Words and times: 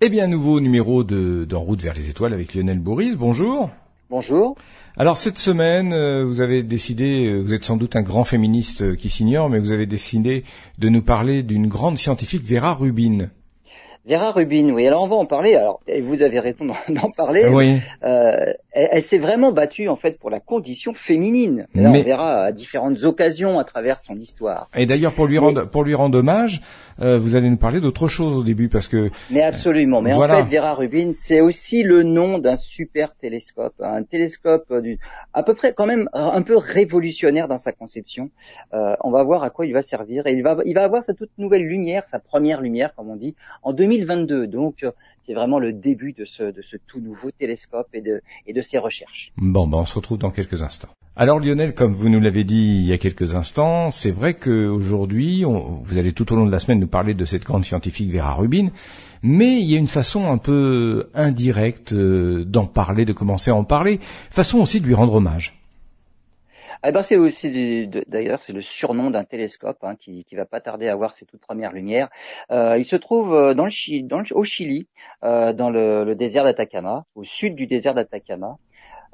Eh 0.00 0.10
bien, 0.10 0.28
nouveau 0.28 0.60
numéro 0.60 1.02
de 1.02 1.44
d'En 1.44 1.58
route 1.58 1.82
vers 1.82 1.92
les 1.92 2.08
étoiles 2.08 2.32
avec 2.32 2.54
Lionel 2.54 2.78
Boris. 2.78 3.16
Bonjour. 3.16 3.68
Bonjour. 4.10 4.54
Alors 4.96 5.16
cette 5.16 5.38
semaine, 5.38 5.92
euh, 5.92 6.24
vous 6.24 6.40
avez 6.40 6.62
décidé, 6.62 7.26
euh, 7.26 7.40
vous 7.40 7.52
êtes 7.52 7.64
sans 7.64 7.76
doute 7.76 7.96
un 7.96 8.02
grand 8.02 8.22
féministe 8.22 8.82
euh, 8.82 8.94
qui 8.94 9.10
s'ignore, 9.10 9.50
mais 9.50 9.58
vous 9.58 9.72
avez 9.72 9.86
décidé 9.86 10.44
de 10.78 10.88
nous 10.88 11.02
parler 11.02 11.42
d'une 11.42 11.66
grande 11.66 11.98
scientifique, 11.98 12.44
Vera 12.44 12.74
Rubin. 12.74 13.28
Vera 14.08 14.32
Rubin, 14.32 14.70
oui. 14.70 14.86
Alors 14.86 15.02
on 15.02 15.08
va 15.08 15.16
en 15.16 15.26
parler. 15.26 15.54
Alors 15.54 15.80
vous 16.02 16.22
avez 16.22 16.40
raison 16.40 16.64
d'en 16.88 17.10
parler. 17.16 17.46
Oui. 17.46 17.78
Euh, 18.02 18.52
elle, 18.72 19.02
s'est 19.02 19.18
vraiment 19.18 19.52
battue 19.52 19.88
en 19.88 19.96
fait 19.96 20.18
pour 20.18 20.30
la 20.30 20.40
condition 20.40 20.94
féminine. 20.94 21.66
Là, 21.74 21.90
on 21.90 22.02
verra 22.02 22.44
à 22.44 22.52
différentes 22.52 23.02
occasions 23.02 23.58
à 23.58 23.64
travers 23.64 24.00
son 24.00 24.16
histoire. 24.16 24.70
Et 24.74 24.86
d'ailleurs 24.86 25.12
pour 25.12 25.26
lui 25.26 25.36
rendre 25.36 25.68
pour 25.68 25.84
lui 25.84 25.94
rendre 25.94 26.18
hommage, 26.18 26.62
euh, 27.00 27.18
vous 27.18 27.36
allez 27.36 27.50
nous 27.50 27.58
parler 27.58 27.80
d'autre 27.80 28.08
chose 28.08 28.34
au 28.34 28.42
début 28.42 28.68
parce 28.68 28.88
que. 28.88 29.10
Mais 29.30 29.42
absolument. 29.42 30.00
Mais 30.00 30.14
en 30.14 30.26
fait, 30.26 30.42
Vera 30.44 30.74
Rubin, 30.74 31.10
c'est 31.12 31.42
aussi 31.42 31.82
le 31.82 32.02
nom 32.02 32.38
d'un 32.38 32.56
super 32.56 33.14
télescope, 33.14 33.74
un 33.80 34.02
télescope 34.04 34.72
du, 34.80 34.98
à 35.34 35.42
peu 35.42 35.54
près 35.54 35.74
quand 35.74 35.86
même 35.86 36.08
un 36.14 36.42
peu 36.42 36.56
révolutionnaire 36.56 37.46
dans 37.46 37.58
sa 37.58 37.72
conception. 37.72 38.30
Euh, 38.72 38.94
on 39.02 39.10
va 39.10 39.22
voir 39.22 39.42
à 39.42 39.50
quoi 39.50 39.66
il 39.66 39.74
va 39.74 39.82
servir 39.82 40.26
et 40.26 40.32
il 40.32 40.42
va 40.42 40.56
il 40.64 40.74
va 40.74 40.84
avoir 40.84 41.02
sa 41.02 41.12
toute 41.12 41.30
nouvelle 41.36 41.62
lumière, 41.62 42.06
sa 42.08 42.18
première 42.18 42.60
lumière 42.62 42.94
comme 42.96 43.10
on 43.10 43.16
dit, 43.16 43.36
en 43.62 43.72
2022. 44.00 44.46
Donc 44.46 44.84
c'est 45.26 45.34
vraiment 45.34 45.58
le 45.58 45.72
début 45.72 46.12
de 46.12 46.24
ce, 46.24 46.44
de 46.44 46.62
ce 46.62 46.76
tout 46.86 47.00
nouveau 47.00 47.30
télescope 47.30 47.88
et 47.92 48.00
de, 48.00 48.20
et 48.46 48.52
de 48.52 48.62
ses 48.62 48.78
recherches. 48.78 49.32
Bon, 49.36 49.66
ben 49.66 49.78
on 49.78 49.84
se 49.84 49.94
retrouve 49.94 50.18
dans 50.18 50.30
quelques 50.30 50.62
instants. 50.62 50.88
Alors 51.16 51.40
Lionel, 51.40 51.74
comme 51.74 51.92
vous 51.92 52.08
nous 52.08 52.20
l'avez 52.20 52.44
dit 52.44 52.78
il 52.80 52.86
y 52.86 52.92
a 52.92 52.98
quelques 52.98 53.34
instants, 53.34 53.90
c'est 53.90 54.12
vrai 54.12 54.34
qu'aujourd'hui, 54.34 55.42
vous 55.44 55.98
allez 55.98 56.12
tout 56.12 56.32
au 56.32 56.36
long 56.36 56.46
de 56.46 56.52
la 56.52 56.60
semaine 56.60 56.78
nous 56.78 56.86
parler 56.86 57.14
de 57.14 57.24
cette 57.24 57.42
grande 57.42 57.64
scientifique 57.64 58.12
Vera 58.12 58.34
Rubin, 58.34 58.68
mais 59.22 59.60
il 59.60 59.68
y 59.68 59.74
a 59.74 59.78
une 59.78 59.88
façon 59.88 60.30
un 60.30 60.38
peu 60.38 61.08
indirecte 61.14 61.92
euh, 61.92 62.44
d'en 62.44 62.66
parler, 62.66 63.04
de 63.04 63.12
commencer 63.12 63.50
à 63.50 63.56
en 63.56 63.64
parler, 63.64 63.98
façon 64.30 64.58
aussi 64.60 64.80
de 64.80 64.86
lui 64.86 64.94
rendre 64.94 65.14
hommage. 65.14 65.57
Eh 66.84 66.92
ben 66.92 67.02
c'est 67.02 67.16
aussi 67.16 67.88
d'ailleurs 68.06 68.40
c'est 68.40 68.52
le 68.52 68.60
surnom 68.62 69.10
d'un 69.10 69.24
télescope 69.24 69.78
hein, 69.82 69.96
qui, 69.96 70.24
qui 70.24 70.36
va 70.36 70.44
pas 70.44 70.60
tarder 70.60 70.88
à 70.88 70.94
voir 70.94 71.12
ses 71.12 71.26
toutes 71.26 71.40
premières 71.40 71.72
lumières. 71.72 72.08
Euh, 72.50 72.78
il 72.78 72.84
se 72.84 72.96
trouve 72.96 73.34
euh, 73.34 73.54
dans 73.54 73.66
le, 73.66 74.02
dans 74.02 74.22
au 74.32 74.44
Chili, 74.44 74.86
euh, 75.24 75.52
dans 75.52 75.70
le, 75.70 76.04
le 76.04 76.14
désert 76.14 76.44
d'Atacama, 76.44 77.04
au 77.16 77.24
sud 77.24 77.56
du 77.56 77.66
désert 77.66 77.94
d'Atacama. 77.94 78.58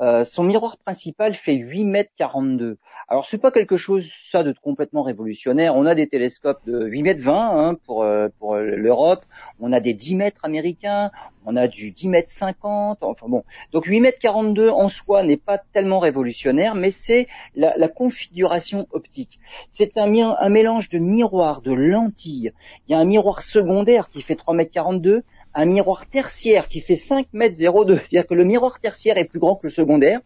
Euh, 0.00 0.24
son 0.24 0.42
miroir 0.42 0.76
principal 0.78 1.34
fait 1.34 1.54
8 1.54 1.84
mètres 1.84 2.10
42. 2.16 2.78
Alors 3.08 3.26
c'est 3.26 3.38
pas 3.38 3.50
quelque 3.50 3.76
chose 3.76 4.10
ça 4.30 4.42
de 4.42 4.52
complètement 4.52 5.02
révolutionnaire. 5.02 5.76
On 5.76 5.86
a 5.86 5.94
des 5.94 6.08
télescopes 6.08 6.64
de 6.66 6.84
8 6.86 7.02
mètres 7.02 7.22
20 7.22 7.34
hein, 7.34 7.74
pour 7.86 8.02
euh, 8.02 8.28
pour 8.38 8.56
l'Europe. 8.56 9.24
On 9.60 9.72
a 9.72 9.80
des 9.80 9.94
10 9.94 10.16
mètres 10.16 10.44
américains. 10.44 11.10
On 11.46 11.56
a 11.56 11.68
du 11.68 11.90
10 11.90 12.08
mètres 12.08 12.30
50. 12.30 13.02
Enfin 13.02 13.28
bon, 13.28 13.44
donc 13.72 13.84
8 13.84 14.00
mètres 14.00 14.18
42 14.20 14.68
en 14.70 14.88
soi 14.88 15.22
n'est 15.22 15.36
pas 15.36 15.58
tellement 15.58 15.98
révolutionnaire, 16.00 16.74
mais 16.74 16.90
c'est 16.90 17.28
la, 17.54 17.76
la, 17.76 17.88
configuration 17.88 18.88
optique. 18.92 19.38
C'est 19.68 19.96
un, 19.98 20.12
un 20.12 20.48
mélange 20.48 20.88
de 20.88 20.98
miroir, 20.98 21.62
de 21.62 21.72
lentilles. 21.72 22.52
Il 22.88 22.92
y 22.92 22.94
a 22.94 22.98
un 22.98 23.04
miroir 23.04 23.42
secondaire 23.42 24.08
qui 24.08 24.22
fait 24.22 24.34
3 24.36 24.54
mètres 24.54 24.72
42 24.72 25.22
un 25.54 25.66
miroir 25.66 26.06
tertiaire 26.06 26.68
qui 26.68 26.80
fait 26.80 26.96
5 26.96 27.26
mètres 27.32 27.56
02. 27.58 27.96
C'est-à-dire 27.96 28.26
que 28.26 28.34
le 28.34 28.44
miroir 28.44 28.80
tertiaire 28.80 29.18
est 29.18 29.24
plus 29.24 29.40
grand 29.40 29.56
que 29.56 29.66
le 29.66 29.70
secondaire. 29.70 30.20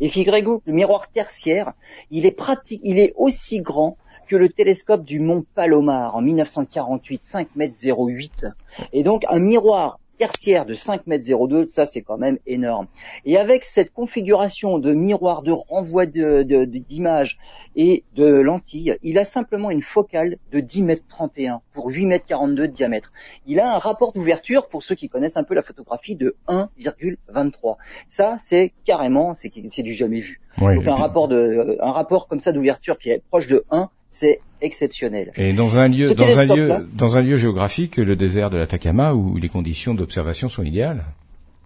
Et 0.00 0.08
figurez-vous, 0.08 0.62
le 0.66 0.72
miroir 0.72 1.08
tertiaire, 1.08 1.72
il 2.10 2.26
est 2.26 2.32
pratique, 2.32 2.80
il 2.84 2.98
est 2.98 3.12
aussi 3.16 3.60
grand 3.60 3.96
que 4.26 4.36
le 4.36 4.48
télescope 4.48 5.04
du 5.04 5.20
Mont 5.20 5.44
Palomar 5.54 6.16
en 6.16 6.22
1948, 6.22 7.20
5 7.24 7.48
mètres 7.56 7.74
08. 7.82 8.46
Et 8.92 9.02
donc 9.02 9.22
un 9.28 9.38
miroir 9.38 10.00
tertiaire 10.16 10.66
de 10.66 10.74
5 10.74 11.06
mètres 11.06 11.24
02, 11.26 11.66
ça 11.66 11.86
c'est 11.86 12.02
quand 12.02 12.18
même 12.18 12.38
énorme. 12.46 12.86
Et 13.24 13.36
avec 13.36 13.64
cette 13.64 13.92
configuration 13.92 14.78
de 14.78 14.92
miroir, 14.92 15.42
de 15.42 15.52
renvoi 15.52 16.06
d'images 16.06 17.38
et 17.76 18.04
de 18.14 18.24
lentilles, 18.26 18.96
il 19.02 19.18
a 19.18 19.24
simplement 19.24 19.70
une 19.70 19.82
focale 19.82 20.36
de 20.52 20.60
10 20.60 20.82
mètres 20.82 21.04
31 21.08 21.60
pour 21.72 21.86
8 21.88 22.06
mètres 22.06 22.26
42 22.26 22.68
de 22.68 22.72
diamètre. 22.72 23.12
Il 23.46 23.60
a 23.60 23.74
un 23.74 23.78
rapport 23.78 24.12
d'ouverture, 24.12 24.68
pour 24.68 24.82
ceux 24.82 24.94
qui 24.94 25.08
connaissent 25.08 25.36
un 25.36 25.44
peu 25.44 25.54
la 25.54 25.62
photographie, 25.62 26.16
de 26.16 26.36
1,23. 26.48 27.76
Ça 28.06 28.36
c'est 28.38 28.72
carrément, 28.84 29.34
c'est 29.34 29.50
du 29.50 29.94
jamais 29.94 30.20
vu. 30.20 30.40
Donc 30.58 30.86
un 30.86 30.94
rapport 30.94 31.28
de, 31.28 31.76
un 31.80 31.92
rapport 31.92 32.28
comme 32.28 32.40
ça 32.40 32.52
d'ouverture 32.52 32.98
qui 32.98 33.10
est 33.10 33.22
proche 33.28 33.48
de 33.48 33.64
1, 33.70 33.90
c'est 34.14 34.40
exceptionnel. 34.60 35.32
Et 35.36 35.52
dans 35.52 35.80
un 35.80 35.88
lieu, 35.88 36.14
dans 36.14 36.38
un 36.38 36.44
lieu, 36.46 36.88
dans 36.92 37.16
un 37.16 37.20
lieu 37.20 37.36
géographique, 37.36 37.96
le 37.96 38.14
désert 38.14 38.48
de 38.48 38.56
l'Atacama, 38.56 39.12
où 39.12 39.36
les 39.36 39.48
conditions 39.48 39.92
d'observation 39.92 40.48
sont 40.48 40.62
idéales. 40.62 41.04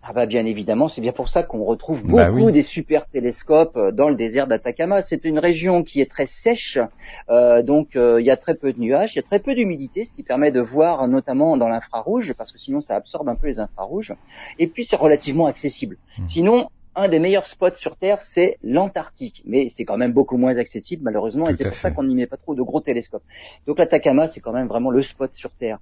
Ah 0.02 0.14
bah 0.14 0.24
bien 0.24 0.46
évidemment, 0.46 0.88
c'est 0.88 1.02
bien 1.02 1.12
pour 1.12 1.28
ça 1.28 1.42
qu'on 1.42 1.62
retrouve 1.64 2.02
bah 2.06 2.30
beaucoup 2.30 2.50
des 2.50 2.62
super 2.62 3.06
télescopes 3.06 3.76
euh, 3.76 3.92
dans 3.92 4.08
le 4.08 4.14
désert 4.14 4.46
d'Atacama. 4.46 5.02
C'est 5.02 5.26
une 5.26 5.38
région 5.38 5.82
qui 5.82 6.00
est 6.00 6.10
très 6.10 6.24
sèche, 6.24 6.78
euh, 7.28 7.62
donc 7.62 7.94
euh, 7.94 8.18
il 8.18 8.24
y 8.24 8.30
a 8.30 8.38
très 8.38 8.54
peu 8.54 8.72
de 8.72 8.80
nuages, 8.80 9.12
il 9.14 9.16
y 9.16 9.18
a 9.18 9.22
très 9.22 9.40
peu 9.40 9.54
d'humidité, 9.54 10.04
ce 10.04 10.14
qui 10.14 10.22
permet 10.22 10.50
de 10.50 10.62
voir 10.62 11.06
notamment 11.06 11.58
dans 11.58 11.68
l'infrarouge, 11.68 12.32
parce 12.32 12.50
que 12.50 12.58
sinon 12.58 12.80
ça 12.80 12.96
absorbe 12.96 13.28
un 13.28 13.34
peu 13.34 13.48
les 13.48 13.58
infrarouges. 13.58 14.14
Et 14.58 14.68
puis 14.68 14.86
c'est 14.86 14.96
relativement 14.96 15.44
accessible. 15.44 15.98
Mmh. 16.16 16.28
Sinon, 16.28 16.68
un 16.98 17.08
des 17.08 17.18
meilleurs 17.18 17.46
spots 17.46 17.76
sur 17.76 17.96
Terre, 17.96 18.20
c'est 18.20 18.58
l'Antarctique. 18.62 19.42
Mais 19.46 19.68
c'est 19.70 19.84
quand 19.84 19.96
même 19.96 20.12
beaucoup 20.12 20.36
moins 20.36 20.58
accessible, 20.58 21.02
malheureusement, 21.04 21.48
et 21.48 21.54
c'est 21.54 21.64
pour 21.64 21.74
ça 21.74 21.90
qu'on 21.90 22.04
n'y 22.04 22.14
met 22.14 22.26
pas 22.26 22.36
trop 22.36 22.54
de 22.54 22.62
gros 22.62 22.80
télescopes. 22.80 23.22
Donc 23.66 23.78
l'Atacama, 23.78 24.26
c'est 24.26 24.40
quand 24.40 24.52
même 24.52 24.66
vraiment 24.66 24.90
le 24.90 25.02
spot 25.02 25.32
sur 25.32 25.50
Terre. 25.52 25.78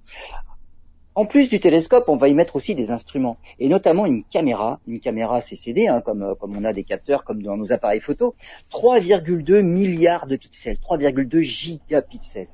En 1.17 1.25
plus 1.25 1.49
du 1.49 1.59
télescope, 1.59 2.09
on 2.09 2.15
va 2.15 2.27
y 2.27 2.35
mettre 2.35 2.55
aussi 2.55 2.75
des 2.75 2.91
instruments, 2.91 3.37
et 3.57 3.69
notamment 3.69 4.05
une 4.05 4.23
caméra, 4.23 4.79
une 4.85 4.99
caméra 4.99 5.41
CCD, 5.41 5.87
hein, 5.87 5.99
comme, 5.99 6.35
comme 6.39 6.55
on 6.55 6.63
a 6.63 6.73
des 6.73 6.83
capteurs 6.83 7.23
comme 7.23 7.41
dans 7.41 7.57
nos 7.57 7.71
appareils 7.71 8.01
photo, 8.01 8.35
3,2 8.71 9.63
milliards 9.63 10.27
de 10.27 10.35
pixels, 10.35 10.75
3,2 10.75 11.41
gigapixels. 11.41 12.49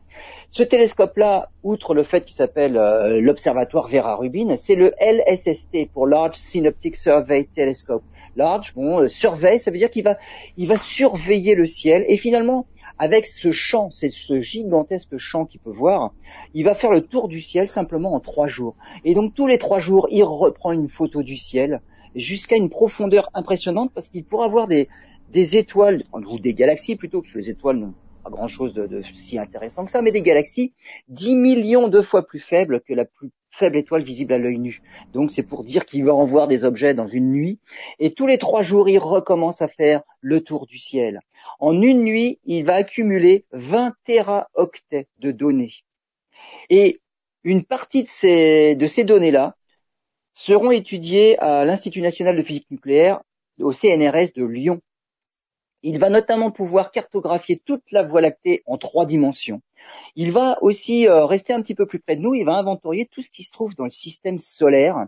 Ce 0.50 0.63
télescope-là, 0.63 1.50
outre 1.63 1.94
le 1.94 2.03
fait 2.03 2.24
qu'il 2.24 2.38
s'appelle 2.38 2.78
euh, 2.78 3.19
l'observatoire 3.19 3.90
Vera 3.90 4.16
Rubin, 4.16 4.56
c'est 4.56 4.75
le 4.75 4.94
LSST 4.97 5.90
pour 5.94 6.07
Large 6.07 6.35
Synoptic 6.35 6.95
Survey 6.95 7.50
Telescope 7.53 8.03
large, 8.35 8.74
bon, 8.74 9.01
euh, 9.01 9.07
ça 9.09 9.31
veut 9.72 9.78
dire 9.78 9.90
qu'il 9.90 10.03
va, 10.03 10.18
va 10.57 10.75
surveiller 10.78 11.56
le 11.56 11.66
ciel 11.66 12.03
et 12.07 12.18
finalement, 12.18 12.66
avec 12.97 13.25
ce 13.25 13.51
champ, 13.51 13.89
c'est 13.91 14.09
ce 14.09 14.39
gigantesque 14.39 15.17
champ 15.17 15.45
qu'il 15.45 15.59
peut 15.59 15.71
voir, 15.71 16.13
il 16.53 16.63
va 16.63 16.75
faire 16.75 16.91
le 16.91 17.01
tour 17.01 17.27
du 17.27 17.41
ciel 17.41 17.69
simplement 17.69 18.13
en 18.13 18.19
trois 18.19 18.47
jours. 18.47 18.75
Et 19.03 19.13
donc 19.13 19.33
tous 19.33 19.47
les 19.47 19.57
trois 19.57 19.79
jours, 19.79 20.07
il 20.11 20.23
reprend 20.23 20.71
une 20.71 20.89
photo 20.89 21.23
du 21.23 21.35
ciel 21.35 21.81
jusqu'à 22.15 22.55
une 22.55 22.69
profondeur 22.69 23.29
impressionnante 23.33 23.91
parce 23.93 24.09
qu'il 24.09 24.23
pourra 24.23 24.47
voir 24.47 24.67
des, 24.67 24.87
étoiles, 25.33 26.03
ou 26.13 26.39
des 26.39 26.53
galaxies 26.53 26.95
plutôt, 26.95 27.21
parce 27.21 27.33
que 27.33 27.39
les 27.39 27.49
étoiles 27.49 27.77
n'ont 27.77 27.93
pas 28.23 28.29
grand 28.29 28.47
chose 28.47 28.73
de, 28.73 28.87
de, 28.87 29.01
si 29.15 29.39
intéressant 29.39 29.85
que 29.85 29.91
ça, 29.91 30.01
mais 30.01 30.11
des 30.11 30.21
galaxies 30.21 30.73
10 31.09 31.35
millions 31.35 31.87
de 31.87 32.01
fois 32.01 32.25
plus 32.25 32.39
faibles 32.39 32.81
que 32.81 32.93
la 32.93 33.05
plus 33.05 33.31
faible 33.53 33.77
étoile 33.77 34.03
visible 34.03 34.33
à 34.33 34.37
l'œil 34.37 34.57
nu. 34.57 34.81
Donc 35.13 35.31
c'est 35.31 35.43
pour 35.43 35.63
dire 35.63 35.85
qu'il 35.85 36.05
va 36.05 36.13
en 36.13 36.25
voir 36.25 36.47
des 36.47 36.63
objets 36.63 36.93
dans 36.93 37.07
une 37.07 37.31
nuit. 37.31 37.59
Et 37.99 38.13
tous 38.13 38.27
les 38.27 38.37
trois 38.37 38.63
jours, 38.63 38.89
il 38.89 38.97
recommence 38.97 39.61
à 39.61 39.67
faire 39.67 40.01
le 40.21 40.41
tour 40.41 40.65
du 40.65 40.77
ciel. 40.77 41.21
En 41.59 41.81
une 41.81 42.03
nuit, 42.03 42.39
il 42.45 42.65
va 42.65 42.75
accumuler 42.75 43.45
20 43.51 43.93
téraoctets 44.05 45.07
de 45.19 45.31
données. 45.31 45.73
Et 46.69 47.01
une 47.43 47.65
partie 47.65 48.03
de 48.03 48.07
ces, 48.07 48.75
de 48.75 48.87
ces 48.87 49.03
données-là 49.03 49.55
seront 50.33 50.71
étudiées 50.71 51.37
à 51.39 51.65
l'Institut 51.65 52.01
national 52.01 52.35
de 52.35 52.43
physique 52.43 52.69
nucléaire, 52.71 53.21
au 53.59 53.71
CNRS 53.71 54.33
de 54.35 54.43
Lyon. 54.45 54.81
Il 55.83 55.99
va 55.99 56.09
notamment 56.09 56.49
pouvoir 56.49 56.91
cartographier 56.91 57.61
toute 57.63 57.91
la 57.91 58.03
Voie 58.03 58.21
lactée 58.21 58.63
en 58.65 58.77
trois 58.77 59.05
dimensions. 59.05 59.61
Il 60.15 60.31
va 60.31 60.57
aussi 60.61 61.07
euh, 61.07 61.25
rester 61.25 61.53
un 61.53 61.61
petit 61.61 61.75
peu 61.75 61.85
plus 61.85 61.99
près 61.99 62.15
de 62.15 62.21
nous, 62.21 62.33
il 62.33 62.45
va 62.45 62.57
inventorier 62.57 63.07
tout 63.11 63.21
ce 63.21 63.29
qui 63.29 63.43
se 63.43 63.51
trouve 63.51 63.75
dans 63.75 63.83
le 63.83 63.89
système 63.89 64.39
solaire. 64.39 65.07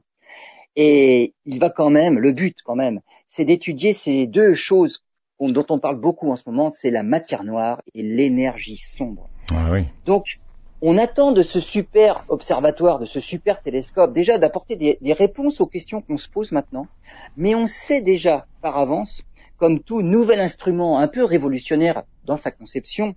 Et 0.75 1.33
il 1.45 1.59
va 1.59 1.69
quand 1.69 1.89
même, 1.89 2.19
le 2.19 2.33
but 2.33 2.57
quand 2.65 2.75
même, 2.75 2.99
c'est 3.29 3.45
d'étudier 3.45 3.93
ces 3.93 4.27
deux 4.27 4.53
choses 4.53 5.03
dont 5.39 5.65
on 5.69 5.79
parle 5.79 5.99
beaucoup 5.99 6.31
en 6.31 6.35
ce 6.35 6.43
moment, 6.47 6.69
c'est 6.69 6.91
la 6.91 7.03
matière 7.03 7.43
noire 7.43 7.81
et 7.93 8.03
l'énergie 8.03 8.77
sombre. 8.77 9.29
Ah 9.51 9.69
oui. 9.71 9.85
Donc, 10.05 10.39
on 10.81 10.97
attend 10.97 11.31
de 11.31 11.41
ce 11.41 11.59
super 11.59 12.25
observatoire, 12.29 12.99
de 12.99 13.05
ce 13.05 13.19
super 13.19 13.61
télescope, 13.61 14.13
déjà 14.13 14.37
d'apporter 14.37 14.75
des, 14.75 14.97
des 15.01 15.13
réponses 15.13 15.61
aux 15.61 15.67
questions 15.67 16.01
qu'on 16.01 16.17
se 16.17 16.29
pose 16.29 16.51
maintenant, 16.51 16.87
mais 17.37 17.55
on 17.55 17.67
sait 17.67 18.01
déjà 18.01 18.45
par 18.61 18.77
avance 18.77 19.23
comme 19.57 19.79
tout 19.79 20.01
nouvel 20.01 20.39
instrument 20.39 20.99
un 20.99 21.07
peu 21.07 21.23
révolutionnaire 21.23 22.03
dans 22.25 22.35
sa 22.35 22.51
conception, 22.51 23.15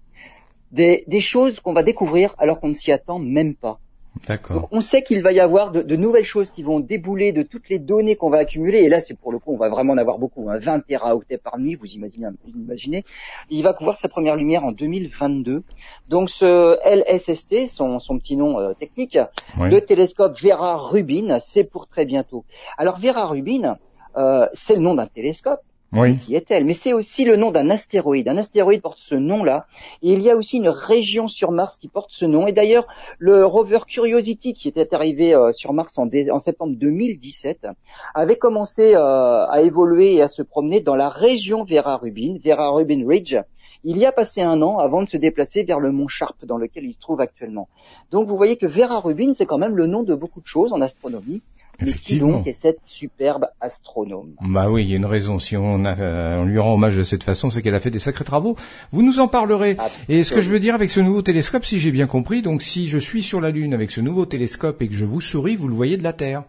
des, 0.71 1.05
choses 1.21 1.61
qu'on 1.61 1.73
va 1.73 1.83
découvrir 1.83 2.35
alors 2.39 2.61
qu'on 2.61 2.69
ne 2.69 2.75
s'y 2.75 2.93
attend 2.93 3.19
même 3.19 3.55
pas. 3.55 3.81
D'accord. 4.27 4.69
On 4.73 4.81
sait 4.81 5.03
qu'il 5.03 5.23
va 5.23 5.33
y 5.33 5.41
avoir 5.41 5.71
de, 5.71 5.97
nouvelles 5.97 6.25
choses 6.25 6.51
qui 6.51 6.63
vont 6.63 6.81
débouler 6.81 7.33
de 7.33 7.43
toutes 7.43 7.69
les 7.69 7.79
données 7.79 8.17
qu'on 8.17 8.31
va 8.31 8.39
accumuler. 8.39 8.79
Et 8.79 8.89
là, 8.89 9.01
c'est 9.01 9.15
pour 9.15 9.33
le 9.33 9.39
coup, 9.39 9.53
on 9.53 9.57
va 9.57 9.69
vraiment 9.69 9.93
en 9.93 9.99
avoir 9.99 10.19
beaucoup. 10.19 10.49
Hein, 10.51 10.59
20 10.59 10.81
téraoctets 10.81 11.39
par 11.39 11.59
nuit, 11.59 11.75
vous 11.75 11.93
imaginez, 11.93 12.27
vous 12.45 12.59
imaginez. 12.59 13.05
Il 13.51 13.63
va 13.63 13.73
couvrir 13.73 13.97
sa 13.97 14.09
première 14.09 14.37
lumière 14.37 14.65
en 14.65 14.73
2022. 14.73 15.63
Donc 16.09 16.31
ce 16.31 16.79
LSST, 16.85 17.69
son, 17.69 18.01
son 18.01 18.19
petit 18.19 18.37
nom 18.37 18.59
euh, 18.59 18.75
technique, 18.75 19.19
le 19.59 19.81
télescope 19.81 20.41
Vera 20.41 20.77
Rubin, 20.77 21.39
c'est 21.39 21.65
pour 21.65 21.87
très 21.87 22.05
bientôt. 22.05 22.45
Alors 22.77 22.99
Vera 22.99 23.27
Rubin, 23.27 23.77
euh, 24.17 24.47
c'est 24.53 24.75
le 24.75 24.81
nom 24.81 24.95
d'un 24.95 25.07
télescope 25.07 25.61
oui. 25.93 26.19
qui 26.19 26.35
est-elle 26.35 26.65
Mais 26.65 26.75
c'est 26.75 26.93
aussi 26.93 27.25
le 27.25 27.37
nom 27.37 27.51
d'un 27.51 27.71
astéroïde. 27.71 28.29
Un 28.29 28.37
astéroïde 28.37 28.83
porte 28.83 28.99
ce 28.99 29.15
nom-là. 29.15 29.67
Et 30.03 30.13
il 30.13 30.21
y 30.21 30.31
a 30.31 30.37
aussi 30.37 30.59
une 30.59 30.69
région 30.69 31.29
sur 31.29 31.51
Mars 31.51 31.77
qui 31.77 31.89
porte 31.89 32.11
ce 32.11 32.25
nom. 32.25 32.47
Et 32.47 32.53
d'ailleurs, 32.53 32.87
le 33.19 33.45
rover 33.47 33.81
Curiosity, 33.87 34.53
qui 34.53 34.69
était 34.69 34.95
arrivé 34.95 35.35
euh, 35.35 35.53
sur 35.53 35.73
Mars 35.73 35.99
en, 35.99 36.41
septembre 36.41 36.75
2017, 36.77 37.69
avait 38.15 38.37
commencé 38.37 38.95
euh, 38.95 39.47
à 39.47 39.63
évoluer 39.63 40.15
et 40.15 40.23
à 40.23 40.29
se 40.29 40.43
promener 40.43 40.81
dans 40.81 40.95
la 40.95 41.09
région 41.09 41.65
Vera 41.65 41.97
Rubin, 41.97 42.37
Vera 42.45 42.71
Rubin 42.71 43.07
Ridge. 43.07 43.37
Il 43.85 43.97
y 43.97 44.07
a 44.07 44.13
passé 44.13 44.43
un 44.43 44.61
an 44.61 44.79
avant 44.79 45.03
de 45.03 45.09
se 45.09 45.17
déplacer 45.17 45.63
vers 45.63 45.79
le 45.79 45.93
mont 45.93 46.09
Sharp 46.09 46.45
dans 46.45 46.59
lequel 46.59 46.85
il 46.85 46.95
se 46.95 46.99
trouve 46.99 47.21
actuellement. 47.21 47.69
Donc 48.11 48.27
vous 48.27 48.37
voyez 48.37 48.57
que 48.57 48.67
Vera 48.67 48.99
Rubin, 48.99 49.33
c'est 49.33 49.47
quand 49.47 49.59
même 49.59 49.77
le 49.77 49.87
nom 49.87 50.03
de 50.03 50.15
beaucoup 50.15 50.41
de 50.41 50.47
choses 50.47 50.73
en 50.73 50.81
astronomie. 50.81 51.43
Effectivement. 51.81 52.43
qui 52.43 52.49
est 52.49 52.53
cette 52.53 52.85
superbe 52.85 53.47
astronome 53.61 54.35
Bah 54.41 54.69
oui, 54.69 54.83
il 54.85 54.91
y 54.91 54.95
a 54.95 54.97
une 54.97 55.07
raison. 55.07 55.39
Si 55.39 55.57
on, 55.57 55.85
on 55.85 56.45
lui 56.45 56.59
rend 56.59 56.75
hommage 56.75 56.97
de 56.97 57.05
cette 57.05 57.23
façon, 57.23 57.51
c'est 57.51 57.63
qu'elle 57.63 57.75
a 57.75 57.81
fait 57.81 57.91
des 57.91 57.99
sacrés 57.99 58.25
travaux. 58.25 58.57
Vous 58.91 59.03
nous 59.03 59.21
en 59.21 59.29
parlerez. 59.29 59.77
Et 60.09 60.25
ce 60.25 60.35
que 60.35 60.41
je 60.41 60.51
veux 60.51 60.61
dire 60.61 60.75
avec 60.75 60.91
ce 60.91 61.01
nouveau 61.01 61.23
télescope, 61.23 61.65
si 61.65 61.79
j'ai 61.79 61.93
bien 61.93 62.07
compris, 62.07 62.43
donc 62.43 62.63
si 62.63 62.89
je 62.89 62.99
suis 62.99 63.23
sur 63.23 63.41
la 63.41 63.51
Lune 63.51 63.75
avec 63.75 63.91
ce 63.91 64.01
nouveau 64.01 64.27
télescope 64.27 64.83
et 64.83 64.89
que 64.89 64.95
je 64.95 65.05
vous 65.05 65.21
souris, 65.21 65.57
vous 65.57 65.69
le 65.69 65.75
voyez 65.75 65.97
de 65.97 66.03
la 66.03 66.13
Terre. 66.13 66.45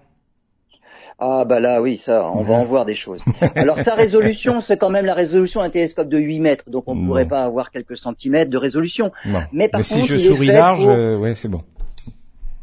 Ah 1.21 1.43
bah 1.43 1.59
là 1.59 1.81
oui, 1.81 1.97
ça, 1.97 2.31
on 2.33 2.43
va 2.43 2.53
en 2.53 2.63
voir 2.63 2.85
des 2.85 2.95
choses. 2.95 3.21
Alors 3.55 3.77
sa 3.79 3.93
résolution, 3.93 4.61
c'est 4.61 4.77
quand 4.77 4.89
même 4.89 5.05
la 5.05 5.13
résolution 5.13 5.61
d'un 5.61 5.69
télescope 5.69 6.07
de 6.07 6.17
8 6.17 6.39
mètres, 6.39 6.63
donc 6.69 6.85
on 6.87 6.95
ne 6.95 7.05
pourrait 7.05 7.27
pas 7.27 7.43
avoir 7.43 7.71
quelques 7.71 7.97
centimètres 7.97 8.49
de 8.49 8.57
résolution. 8.57 9.11
Mais 9.51 9.67
par 9.67 9.81
contre, 9.81 10.01
si 10.01 10.05
je 10.05 10.15
souris 10.15 10.47
large, 10.47 10.87
euh, 10.87 11.17
ouais, 11.17 11.35
c'est 11.35 11.49
bon. 11.49 11.61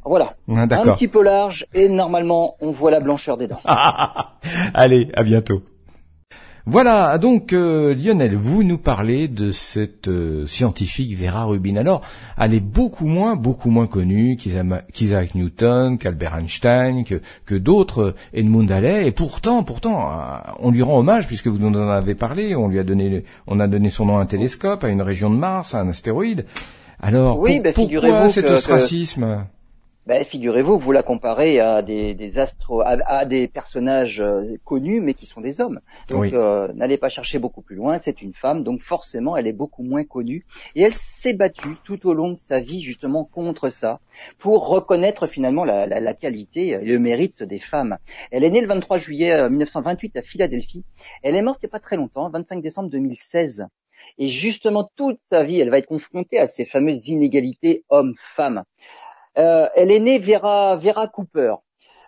Voilà. 0.07 0.35
Ah, 0.49 0.63
un 0.63 0.67
petit 0.67 1.09
peu 1.09 1.23
large 1.23 1.67
et 1.75 1.89
normalement 1.89 2.57
on 2.61 2.71
voit 2.71 2.91
la 2.91 3.01
blancheur 3.01 3.37
des 3.37 3.49
dents. 3.49 3.61
Allez, 4.75 5.11
à 5.15 5.23
bientôt. 5.25 5.63
Voilà, 6.69 7.17
donc 7.19 7.53
euh, 7.53 7.95
Lionel, 7.95 8.35
vous 8.35 8.65
nous 8.65 8.77
parlez 8.77 9.29
de 9.29 9.53
cette 9.53 10.09
euh, 10.09 10.47
scientifique 10.47 11.17
Vera 11.17 11.45
Rubin. 11.45 11.77
Alors, 11.77 12.01
elle 12.37 12.55
est 12.55 12.61
beaucoup 12.61 13.07
moins, 13.07 13.37
beaucoup 13.37 13.71
moins 13.71 13.87
connue 13.87 14.37
qu'Isaac 14.37 15.37
Newton, 15.37 15.97
qu'Albert 15.97 16.35
Einstein, 16.35 17.05
que, 17.05 17.21
que 17.45 17.55
d'autres, 17.55 18.03
euh, 18.03 18.15
Edmund 18.35 18.69
Halley. 18.73 19.07
Et 19.07 19.13
pourtant, 19.13 19.63
pourtant, 19.63 20.11
on 20.59 20.73
lui 20.73 20.83
rend 20.83 20.99
hommage 20.99 21.29
puisque 21.29 21.47
vous 21.47 21.61
nous 21.61 21.79
en 21.79 21.89
avez 21.89 22.17
parlé. 22.17 22.57
On 22.57 22.67
lui 22.67 22.81
a 22.81 22.85
donné, 22.85 23.23
on 23.47 23.61
a 23.61 23.69
donné 23.69 23.89
son 23.89 24.07
nom 24.07 24.19
à 24.19 24.23
un 24.23 24.27
télescope, 24.27 24.83
à 24.83 24.89
une 24.89 25.03
région 25.03 25.31
de 25.31 25.37
Mars, 25.37 25.73
à 25.73 25.79
un 25.79 25.89
astéroïde. 25.89 26.47
Alors, 27.01 27.39
oui, 27.39 27.61
bah, 27.61 27.71
pourquoi 27.73 28.29
cet 28.29 28.51
ostracisme? 28.51 29.47
Ben, 30.07 30.25
figurez-vous 30.25 30.79
que 30.79 30.85
vous 30.85 30.93
la 30.93 31.03
comparez 31.03 31.59
à 31.59 31.83
des, 31.83 32.15
des 32.15 32.39
à, 32.39 33.25
des 33.25 33.49
personnages 33.49 34.21
euh, 34.21 34.57
connus, 34.65 35.01
mais 35.01 35.15
qui 35.15 35.27
sont 35.27 35.41
des 35.41 35.61
hommes. 35.61 35.81
Donc, 36.09 36.33
euh, 36.33 36.73
n'allez 36.75 36.97
pas 36.97 37.09
chercher 37.09 37.41
beaucoup 37.41 37.61
plus 37.61 37.75
loin. 37.75 37.99
C'est 37.99 38.23
une 38.23 38.33
femme, 38.33 38.63
donc 38.63 38.83
forcément, 38.83 39.37
elle 39.37 39.49
est 39.49 39.53
beaucoup 39.53 39.83
moins 39.83 40.05
connue. 40.05 40.47
Et 40.77 40.83
elle 40.83 40.95
s'est 40.95 41.33
battue 41.33 41.77
tout 41.83 42.07
au 42.07 42.15
long 42.15 42.31
de 42.31 42.37
sa 42.37 42.61
vie 42.61 42.83
justement 42.83 43.25
contre 43.25 43.71
ça, 43.71 43.99
pour 44.39 44.69
reconnaître 44.69 45.27
finalement 45.27 45.65
la, 45.65 45.87
la, 45.87 45.99
la 45.99 46.15
qualité 46.15 46.69
et 46.69 46.79
le 46.79 46.99
mérite 47.01 47.43
des 47.43 47.59
femmes. 47.59 47.99
Elle 48.31 48.45
est 48.45 48.51
née 48.51 48.61
le 48.61 48.69
23 48.69 48.99
juillet 48.99 49.51
1928 49.51 50.17
euh, 50.17 50.21
à 50.21 50.23
Philadelphie. 50.23 50.85
Elle 51.25 51.35
est 51.35 51.43
morte 51.43 51.59
il 51.63 51.67
n'y 51.67 51.71
a 51.71 51.73
pas 51.73 51.81
très 51.81 51.97
longtemps, 51.97 52.31
25 52.31 52.63
décembre 52.63 52.91
2016. 52.91 53.67
Et 54.19 54.29
justement, 54.29 54.89
toute 54.97 55.19
sa 55.19 55.43
vie, 55.43 55.61
elle 55.61 55.71
va 55.71 55.79
être 55.79 55.87
confrontée 55.87 56.39
à 56.39 56.47
ces 56.47 56.65
fameuses 56.65 57.09
inégalités 57.09 57.85
hommes-femmes. 57.89 58.63
Euh, 59.39 59.69
elle 59.75 59.91
est 59.91 60.01
née 60.01 60.19
Vera, 60.19 60.77
Vera 60.77 61.09
Cooper. 61.09 61.55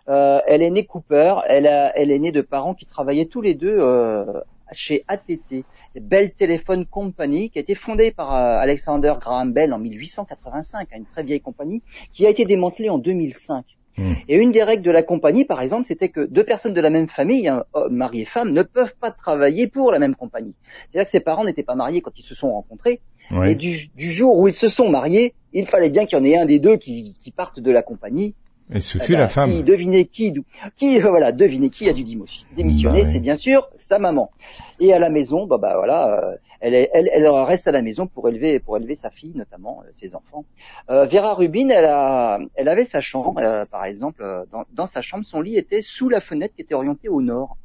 Euh, 0.07 0.39
elle 0.47 0.61
est 0.61 0.69
née 0.69 0.85
Cooper. 0.85 1.35
Elle, 1.47 1.67
elle 1.67 2.11
est 2.11 2.19
née 2.19 2.31
de 2.31 2.41
parents 2.41 2.73
qui 2.73 2.85
travaillaient 2.85 3.27
tous 3.27 3.41
les 3.41 3.53
deux 3.53 3.77
euh, 3.79 4.25
chez 4.71 5.03
ATT, 5.07 5.65
Bell 5.95 6.31
Telephone 6.31 6.85
Company, 6.85 7.49
qui 7.49 7.59
a 7.59 7.61
été 7.61 7.75
fondée 7.75 8.11
par 8.11 8.31
Alexander 8.33 9.13
Graham 9.19 9.53
Bell 9.53 9.73
en 9.73 9.79
1885, 9.79 10.89
une 10.95 11.05
très 11.05 11.23
vieille 11.23 11.41
compagnie, 11.41 11.81
qui 12.13 12.25
a 12.25 12.29
été 12.29 12.45
démantelée 12.45 12.89
en 12.89 12.97
2005. 12.97 13.65
Hmm. 13.97 14.13
Et 14.27 14.37
une 14.37 14.51
des 14.51 14.63
règles 14.63 14.83
de 14.83 14.91
la 14.91 15.03
compagnie, 15.03 15.43
par 15.43 15.61
exemple, 15.61 15.85
c'était 15.85 16.09
que 16.09 16.21
deux 16.21 16.43
personnes 16.43 16.73
de 16.73 16.81
la 16.81 16.89
même 16.89 17.09
famille, 17.09 17.51
mari 17.89 18.21
et 18.21 18.25
femme, 18.25 18.51
ne 18.51 18.61
peuvent 18.61 18.95
pas 18.95 19.11
travailler 19.11 19.67
pour 19.67 19.91
la 19.91 19.99
même 19.99 20.15
compagnie. 20.15 20.53
C'est-à-dire 20.89 21.05
que 21.05 21.11
ses 21.11 21.19
parents 21.19 21.43
n'étaient 21.43 21.63
pas 21.63 21.75
mariés 21.75 22.01
quand 22.01 22.17
ils 22.17 22.23
se 22.23 22.35
sont 22.35 22.51
rencontrés, 22.51 23.01
et 23.45 23.55
du, 23.55 23.89
jour 23.97 24.37
où 24.37 24.47
ils 24.47 24.53
se 24.53 24.67
sont 24.67 24.89
mariés, 24.89 25.33
il 25.53 25.67
fallait 25.67 25.89
bien 25.89 26.05
qu'il 26.05 26.17
y 26.17 26.21
en 26.21 26.25
ait 26.25 26.37
un 26.37 26.45
des 26.45 26.59
deux 26.59 26.77
qui, 26.77 27.15
qui 27.19 27.31
parte 27.31 27.59
de 27.59 27.71
la 27.71 27.83
compagnie. 27.83 28.35
Et 28.71 28.81
ce 28.81 28.99
eh 28.99 29.01
fut 29.01 29.13
la 29.13 29.21
ben, 29.21 29.27
femme. 29.27 29.51
Qui, 29.51 29.63
devinez 29.63 30.05
qui, 30.05 30.33
qui, 30.75 31.01
euh, 31.01 31.09
voilà, 31.09 31.31
devinez 31.31 31.69
qui 31.69 31.89
a 31.89 31.93
dû 31.93 32.03
démissionner. 32.03 33.01
Bah 33.01 33.07
c'est 33.07 33.19
bien 33.19 33.35
sûr 33.35 33.67
sa 33.77 33.97
maman. 33.97 34.31
Et 34.79 34.93
à 34.93 34.99
la 34.99 35.09
maison, 35.09 35.47
bah, 35.47 35.57
bah 35.57 35.75
voilà, 35.75 36.19
euh, 36.19 36.35
elle, 36.61 36.75
elle, 36.75 37.09
elle, 37.11 37.27
reste 37.27 37.67
à 37.67 37.71
la 37.71 37.81
maison 37.81 38.05
pour 38.05 38.29
élever, 38.29 38.59
pour 38.59 38.77
élever 38.77 38.95
sa 38.95 39.09
fille, 39.09 39.33
notamment 39.35 39.81
euh, 39.83 39.89
ses 39.93 40.15
enfants. 40.15 40.45
Euh, 40.91 41.05
Vera 41.05 41.33
Rubin, 41.33 41.69
elle, 41.69 41.85
a, 41.85 42.37
elle 42.53 42.67
avait 42.67 42.83
sa 42.83 43.01
chambre, 43.01 43.41
par 43.71 43.85
exemple, 43.85 44.23
dans, 44.51 44.65
dans, 44.71 44.85
sa 44.85 45.01
chambre, 45.01 45.25
son 45.25 45.41
lit 45.41 45.57
était 45.57 45.81
sous 45.81 46.09
la 46.09 46.21
fenêtre 46.21 46.53
qui 46.55 46.61
était 46.61 46.75
orientée 46.75 47.09
au 47.09 47.21
nord. 47.21 47.57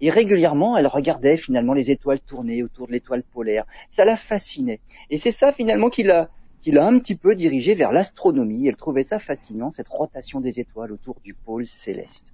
Et 0.00 0.10
régulièrement, 0.10 0.76
elle 0.76 0.86
regardait 0.86 1.36
finalement 1.36 1.74
les 1.74 1.90
étoiles 1.90 2.20
tourner 2.20 2.62
autour 2.62 2.86
de 2.86 2.92
l'étoile 2.92 3.22
polaire. 3.22 3.64
Ça 3.90 4.04
la 4.04 4.16
fascinait. 4.16 4.80
Et 5.10 5.16
c'est 5.16 5.30
ça 5.30 5.52
finalement 5.52 5.90
qui 5.90 6.02
l'a 6.02 6.28
qui 6.62 6.70
l'a 6.70 6.86
un 6.86 6.98
petit 7.00 7.16
peu 7.16 7.34
dirigée 7.34 7.74
vers 7.74 7.92
l'astronomie. 7.92 8.68
Elle 8.68 8.76
trouvait 8.76 9.02
ça 9.02 9.18
fascinant, 9.18 9.70
cette 9.70 9.88
rotation 9.88 10.40
des 10.40 10.60
étoiles 10.60 10.92
autour 10.92 11.16
du 11.24 11.34
pôle 11.34 11.66
céleste. 11.66 12.32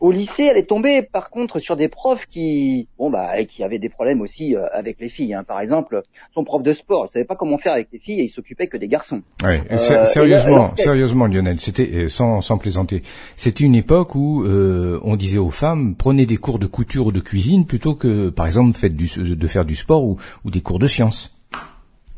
Au 0.00 0.10
lycée, 0.10 0.44
elle 0.44 0.58
est 0.58 0.68
tombée 0.68 1.02
par 1.02 1.30
contre 1.30 1.58
sur 1.58 1.76
des 1.76 1.88
profs 1.88 2.26
qui, 2.26 2.88
bon 2.98 3.10
bah, 3.10 3.44
qui 3.44 3.64
avaient 3.64 3.78
des 3.78 3.88
problèmes 3.88 4.20
aussi 4.20 4.54
euh, 4.54 4.66
avec 4.72 5.00
les 5.00 5.08
filles. 5.08 5.34
Hein. 5.34 5.44
Par 5.44 5.60
exemple, 5.60 6.02
son 6.34 6.44
prof 6.44 6.62
de 6.62 6.72
sport, 6.72 7.04
ne 7.04 7.08
savait 7.08 7.24
pas 7.24 7.36
comment 7.36 7.58
faire 7.58 7.72
avec 7.72 7.88
les 7.92 7.98
filles 7.98 8.20
et 8.20 8.24
il 8.24 8.28
s'occupait 8.28 8.66
que 8.66 8.76
des 8.76 8.88
garçons. 8.88 9.22
Oui, 9.44 9.54
euh, 9.70 10.04
sérieusement, 10.04 10.74
sérieusement, 10.76 11.26
Lionel, 11.26 11.58
c'était 11.60 11.90
euh, 11.94 12.08
sans, 12.08 12.40
sans 12.40 12.58
plaisanter. 12.58 13.02
C'était 13.36 13.64
une 13.64 13.74
époque 13.74 14.14
où 14.14 14.44
on 14.46 15.16
disait 15.16 15.38
aux 15.38 15.50
femmes 15.50 15.94
prenez 15.96 16.26
des 16.26 16.36
cours 16.36 16.58
de 16.58 16.66
couture 16.66 17.06
ou 17.06 17.12
de 17.12 17.20
cuisine 17.20 17.66
plutôt 17.66 17.94
que, 17.94 18.30
par 18.30 18.46
exemple, 18.46 18.76
faites 18.76 18.96
du, 18.96 19.06
de 19.06 19.46
faire 19.46 19.64
du 19.64 19.74
sport 19.74 20.04
ou, 20.04 20.18
ou 20.44 20.50
des 20.50 20.60
cours 20.60 20.78
de 20.78 20.86
sciences. 20.86 21.35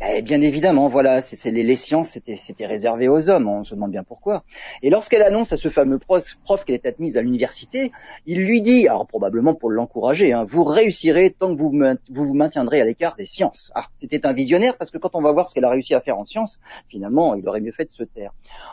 Eh 0.00 0.22
bien 0.22 0.40
évidemment, 0.42 0.86
voilà, 0.86 1.20
c'est 1.22 1.50
les, 1.50 1.64
les, 1.64 1.74
sciences, 1.74 2.16
c'était 2.36 2.66
réservé 2.66 3.08
aux 3.08 3.28
hommes, 3.28 3.48
on 3.48 3.64
se 3.64 3.74
demande 3.74 3.90
bien 3.90 4.04
pourquoi. 4.04 4.44
Et 4.80 4.90
lorsqu'elle 4.90 5.22
annonce 5.22 5.52
à 5.52 5.56
ce 5.56 5.70
fameux 5.70 5.98
prof, 5.98 6.24
prof 6.44 6.64
qu'elle 6.64 6.76
est 6.76 6.86
admise 6.86 7.16
à 7.16 7.20
l'université, 7.20 7.90
il 8.24 8.44
lui 8.44 8.62
dit, 8.62 8.86
alors 8.86 9.08
probablement 9.08 9.54
pour 9.54 9.70
l'encourager, 9.70 10.32
hein, 10.32 10.44
vous 10.46 10.62
réussirez 10.62 11.30
tant 11.30 11.52
que 11.52 11.60
vous 11.60 11.72
vous, 12.10 12.34
maintiendrez 12.34 12.80
à 12.80 12.84
l'écart 12.84 13.16
des 13.16 13.26
sciences. 13.26 13.72
Ah, 13.74 13.86
c'était 13.96 14.24
un 14.24 14.32
visionnaire 14.32 14.76
parce 14.76 14.92
que 14.92 14.98
quand 14.98 15.16
on 15.16 15.20
va 15.20 15.32
voir 15.32 15.48
ce 15.48 15.54
qu'elle 15.54 15.64
a 15.64 15.70
réussi 15.70 15.96
à 15.96 16.00
faire 16.00 16.16
en 16.16 16.24
sciences, 16.24 16.60
finalement, 16.88 17.34
il 17.34 17.48
aurait 17.48 17.60
mieux 17.60 17.72
fait 17.72 17.86
de 17.86 17.90
se 17.90 18.04
taire. 18.04 18.30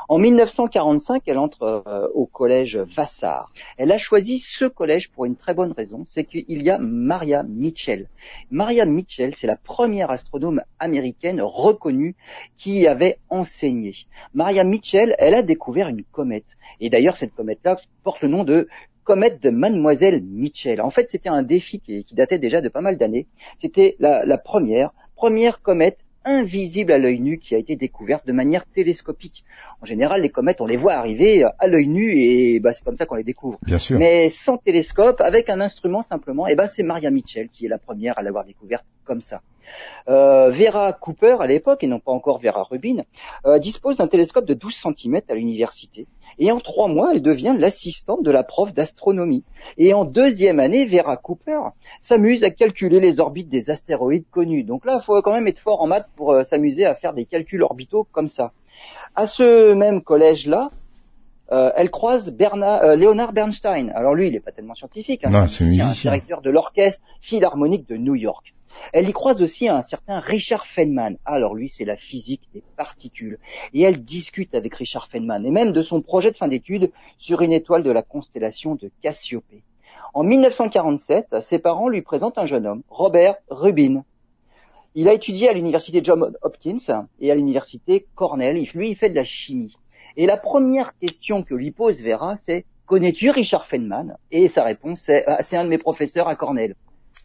En 0.09 0.19
1945, 0.19 1.23
elle 1.25 1.39
entre 1.39 1.83
euh, 1.87 2.07
au 2.13 2.27
collège 2.27 2.77
Vassar. 2.95 3.51
Elle 3.77 3.91
a 3.91 3.97
choisi 3.97 4.37
ce 4.37 4.65
collège 4.65 5.09
pour 5.09 5.25
une 5.25 5.37
très 5.37 5.55
bonne 5.55 5.71
raison, 5.71 6.03
c'est 6.05 6.25
qu'il 6.25 6.61
y 6.61 6.69
a 6.69 6.77
Maria 6.77 7.41
Mitchell. 7.41 8.09
Maria 8.51 8.85
Mitchell, 8.85 9.33
c'est 9.33 9.47
la 9.47 9.55
première 9.55 10.11
astronome 10.11 10.61
américaine 10.77 11.14
reconnue 11.23 12.15
qui 12.57 12.87
avait 12.87 13.17
enseigné. 13.29 13.95
Maria 14.33 14.63
Mitchell, 14.63 15.15
elle 15.17 15.35
a 15.35 15.41
découvert 15.41 15.87
une 15.87 16.03
comète. 16.03 16.57
Et 16.79 16.89
d'ailleurs, 16.89 17.15
cette 17.15 17.33
comète-là 17.33 17.77
porte 18.03 18.21
le 18.21 18.27
nom 18.27 18.43
de 18.43 18.67
comète 19.03 19.41
de 19.41 19.49
Mademoiselle 19.49 20.23
Mitchell. 20.23 20.81
En 20.81 20.89
fait, 20.89 21.09
c'était 21.09 21.29
un 21.29 21.43
défi 21.43 21.79
qui, 21.79 22.05
datait 22.11 22.39
déjà 22.39 22.61
de 22.61 22.69
pas 22.69 22.81
mal 22.81 22.97
d'années. 22.97 23.27
C'était 23.59 23.95
la, 23.99 24.25
la 24.25 24.37
première, 24.37 24.91
première 25.15 25.61
comète 25.61 26.04
invisible 26.25 26.91
à 26.91 26.97
l'œil 26.97 27.19
nu 27.19 27.37
qui 27.37 27.55
a 27.55 27.57
été 27.57 27.75
découverte 27.75 28.25
de 28.25 28.33
manière 28.33 28.65
télescopique. 28.65 29.43
En 29.81 29.85
général, 29.85 30.21
les 30.21 30.29
comètes, 30.29 30.61
on 30.61 30.65
les 30.65 30.77
voit 30.77 30.93
arriver 30.93 31.45
à 31.59 31.67
l'œil 31.67 31.87
nu 31.87 32.19
et 32.19 32.59
bah, 32.59 32.73
c'est 32.73 32.83
comme 32.83 32.97
ça 32.97 33.05
qu'on 33.05 33.15
les 33.15 33.23
découvre. 33.23 33.59
Bien 33.63 33.77
sûr. 33.77 33.97
Mais 33.97 34.29
sans 34.29 34.57
télescope, 34.57 35.21
avec 35.21 35.49
un 35.49 35.61
instrument 35.61 36.01
simplement, 36.01 36.47
et 36.47 36.55
bah, 36.55 36.67
c'est 36.67 36.83
Maria 36.83 37.11
Mitchell 37.11 37.49
qui 37.49 37.65
est 37.65 37.69
la 37.69 37.77
première 37.77 38.17
à 38.17 38.23
l'avoir 38.23 38.45
découverte 38.45 38.85
comme 39.03 39.21
ça. 39.21 39.41
Euh, 40.07 40.49
Vera 40.51 40.93
Cooper, 40.93 41.37
à 41.39 41.47
l'époque, 41.47 41.83
et 41.83 41.87
non 41.87 41.99
pas 41.99 42.11
encore 42.11 42.39
Vera 42.39 42.63
Rubin, 42.63 43.03
euh, 43.45 43.59
dispose 43.59 43.97
d'un 43.97 44.07
télescope 44.07 44.45
de 44.45 44.53
12 44.53 44.73
cm 44.73 45.21
à 45.29 45.33
l'université. 45.33 46.07
Et 46.39 46.51
en 46.51 46.59
trois 46.59 46.87
mois, 46.87 47.11
elle 47.13 47.21
devient 47.21 47.55
l'assistante 47.57 48.23
de 48.23 48.31
la 48.31 48.43
prof 48.43 48.73
d'astronomie. 48.73 49.43
Et 49.77 49.93
en 49.93 50.05
deuxième 50.05 50.59
année, 50.59 50.85
Vera 50.85 51.17
Cooper 51.17 51.59
s'amuse 52.01 52.43
à 52.43 52.49
calculer 52.49 52.99
les 52.99 53.19
orbites 53.19 53.49
des 53.49 53.69
astéroïdes 53.69 54.29
connus. 54.31 54.63
Donc 54.63 54.85
là, 54.85 54.99
il 55.01 55.05
faut 55.05 55.21
quand 55.21 55.33
même 55.33 55.47
être 55.47 55.59
fort 55.59 55.81
en 55.81 55.87
maths 55.87 56.09
pour 56.15 56.31
euh, 56.31 56.43
s'amuser 56.43 56.85
à 56.85 56.95
faire 56.95 57.13
des 57.13 57.25
calculs 57.25 57.63
orbitaux 57.63 58.07
comme 58.11 58.27
ça. 58.27 58.51
À 59.15 59.27
ce 59.27 59.73
même 59.73 60.01
collège-là, 60.01 60.71
euh, 61.51 61.71
elle 61.75 61.91
croise 61.91 62.31
Bernard, 62.31 62.83
euh, 62.83 62.95
Leonard 62.95 63.31
Bernstein. 63.31 63.91
Alors 63.93 64.15
lui, 64.15 64.27
il 64.27 64.33
n'est 64.33 64.39
pas 64.39 64.51
tellement 64.51 64.73
scientifique, 64.73 65.23
hein, 65.25 65.47
c'est 65.47 65.63
un 65.63 65.91
directeur 65.93 66.41
de 66.41 66.49
l'orchestre 66.49 67.03
philharmonique 67.21 67.87
de 67.87 67.97
New 67.97 68.15
York. 68.15 68.54
Elle 68.93 69.09
y 69.09 69.13
croise 69.13 69.41
aussi 69.41 69.67
un 69.67 69.81
certain 69.81 70.19
Richard 70.19 70.65
Feynman. 70.65 71.17
Alors 71.25 71.55
lui, 71.55 71.69
c'est 71.69 71.85
la 71.85 71.95
physique 71.95 72.49
des 72.53 72.63
particules. 72.77 73.39
Et 73.73 73.81
elle 73.81 74.03
discute 74.03 74.55
avec 74.55 74.75
Richard 74.75 75.07
Feynman, 75.07 75.45
et 75.45 75.51
même 75.51 75.71
de 75.71 75.81
son 75.81 76.01
projet 76.01 76.31
de 76.31 76.37
fin 76.37 76.47
d'études 76.47 76.91
sur 77.17 77.41
une 77.41 77.53
étoile 77.53 77.83
de 77.83 77.91
la 77.91 78.01
constellation 78.01 78.75
de 78.75 78.91
Cassiopée. 79.01 79.63
En 80.13 80.23
1947, 80.23 81.41
ses 81.41 81.59
parents 81.59 81.89
lui 81.89 82.01
présentent 82.01 82.37
un 82.37 82.45
jeune 82.45 82.65
homme, 82.65 82.83
Robert 82.89 83.35
Rubin. 83.49 84.03
Il 84.93 85.09
a 85.09 85.13
étudié 85.13 85.49
à 85.49 85.53
l'université 85.53 86.01
Johns 86.01 86.31
Hopkins 86.41 87.07
et 87.19 87.31
à 87.31 87.35
l'université 87.35 88.07
Cornell. 88.15 88.65
Lui, 88.73 88.91
il 88.91 88.95
fait 88.95 89.09
de 89.09 89.15
la 89.15 89.25
chimie. 89.25 89.75
Et 90.15 90.25
la 90.25 90.37
première 90.37 90.97
question 90.99 91.43
que 91.43 91.53
lui 91.53 91.71
pose 91.71 92.01
Vera, 92.01 92.37
c'est 92.37 92.65
Connais-tu 92.85 93.31
Richard 93.31 93.65
Feynman? 93.65 94.15
Et 94.31 94.47
sa 94.47 94.63
réponse, 94.63 95.01
c'est 95.01 95.25
ah, 95.25 95.43
C'est 95.43 95.57
un 95.57 95.65
de 95.65 95.69
mes 95.69 95.79
professeurs 95.79 96.27
à 96.27 96.35
Cornell. 96.35 96.75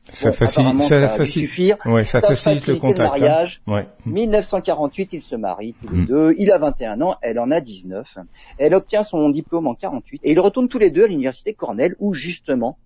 Ça 0.05 0.33
facilite, 0.33 0.83
ça, 0.83 1.09
facilite, 1.09 1.77
ouais, 1.85 2.05
ça, 2.05 2.21
facilite 2.21 2.67
le 2.67 2.77
contact. 2.77 3.15
Le 3.15 3.21
mariage. 3.21 3.63
Hein. 3.67 3.73
Ouais. 3.75 3.87
1948, 4.07 5.13
ils 5.13 5.23
se 5.23 5.37
marient 5.37 5.75
tous 5.75 5.93
les 5.93 6.01
mm. 6.03 6.07
deux. 6.07 6.35
Il 6.39 6.51
a 6.51 6.59
21 6.59 7.01
ans, 7.03 7.17
elle 7.23 7.39
en 7.39 7.51
a 7.51 7.61
19. 7.61 8.19
Elle 8.59 8.75
obtient 8.75 9.03
son 9.03 9.29
diplôme 9.29 9.67
en 9.67 9.75
48 9.75 10.21
et 10.25 10.33
ils 10.33 10.41
retournent 10.41 10.69
tous 10.69 10.79
les 10.79 10.91
deux 10.91 11.05
à 11.05 11.07
l'université 11.07 11.53
Cornell 11.53 11.95
où 12.01 12.13
justement 12.15 12.77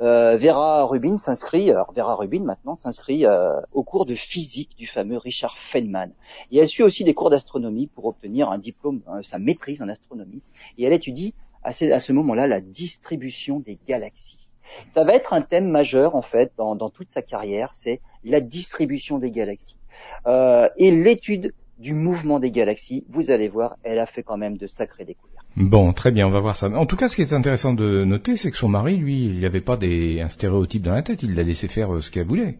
euh, 0.00 0.36
Vera 0.36 0.84
Rubin 0.84 1.16
s'inscrit, 1.16 1.70
Vera 1.70 2.16
Rubin 2.16 2.42
maintenant 2.42 2.74
s'inscrit 2.74 3.24
euh, 3.26 3.60
au 3.72 3.84
cours 3.84 4.06
de 4.06 4.16
physique 4.16 4.70
du 4.76 4.88
fameux 4.88 5.18
Richard 5.18 5.56
Feynman. 5.58 6.10
Et 6.50 6.58
elle 6.58 6.68
suit 6.68 6.82
aussi 6.82 7.04
des 7.04 7.14
cours 7.14 7.30
d'astronomie 7.30 7.86
pour 7.86 8.06
obtenir 8.06 8.50
un 8.50 8.58
diplôme, 8.58 9.02
euh, 9.08 9.22
sa 9.22 9.38
maîtrise 9.38 9.82
en 9.82 9.88
astronomie. 9.88 10.42
Et 10.78 10.84
elle 10.84 10.92
étudie 10.92 11.34
à 11.62 11.72
ce, 11.72 11.84
à 11.84 12.00
ce 12.00 12.12
moment-là 12.12 12.48
la 12.48 12.60
distribution 12.60 13.60
des 13.60 13.78
galaxies. 13.86 14.43
Ça 14.90 15.04
va 15.04 15.14
être 15.14 15.32
un 15.32 15.42
thème 15.42 15.68
majeur 15.68 16.14
en 16.16 16.22
fait 16.22 16.52
dans, 16.56 16.90
toute 16.90 17.08
sa 17.08 17.22
carrière, 17.22 17.70
c'est 17.72 18.00
la 18.24 18.40
distribution 18.40 19.18
des 19.18 19.30
galaxies 19.30 19.76
euh, 20.26 20.68
et 20.76 20.90
l'étude 20.90 21.52
du 21.78 21.94
mouvement 21.94 22.38
des 22.40 22.50
galaxies. 22.50 23.04
Vous 23.08 23.30
allez 23.30 23.48
voir, 23.48 23.76
elle 23.82 23.98
a 23.98 24.06
fait 24.06 24.22
quand 24.22 24.36
même 24.36 24.56
de 24.56 24.66
sacrés 24.66 25.04
découvertes. 25.04 25.34
Bon, 25.56 25.92
très 25.92 26.10
bien, 26.10 26.26
on 26.26 26.30
va 26.30 26.40
voir 26.40 26.56
ça. 26.56 26.68
En 26.68 26.86
tout 26.86 26.96
cas, 26.96 27.08
ce 27.08 27.16
qui 27.16 27.22
est 27.22 27.32
intéressant 27.32 27.74
de 27.74 28.04
noter, 28.04 28.36
c'est 28.36 28.50
que 28.50 28.56
son 28.56 28.68
mari, 28.68 28.96
lui, 28.96 29.26
il 29.26 29.38
n'y 29.38 29.46
avait 29.46 29.60
pas 29.60 29.76
des, 29.76 30.20
un 30.20 30.28
stéréotype 30.28 30.82
dans 30.82 30.94
la 30.94 31.02
tête, 31.02 31.22
il 31.22 31.34
l'a 31.34 31.44
laissé 31.44 31.68
faire 31.68 31.94
euh, 31.94 32.00
ce 32.00 32.10
qu'elle 32.10 32.26
voulait. 32.26 32.58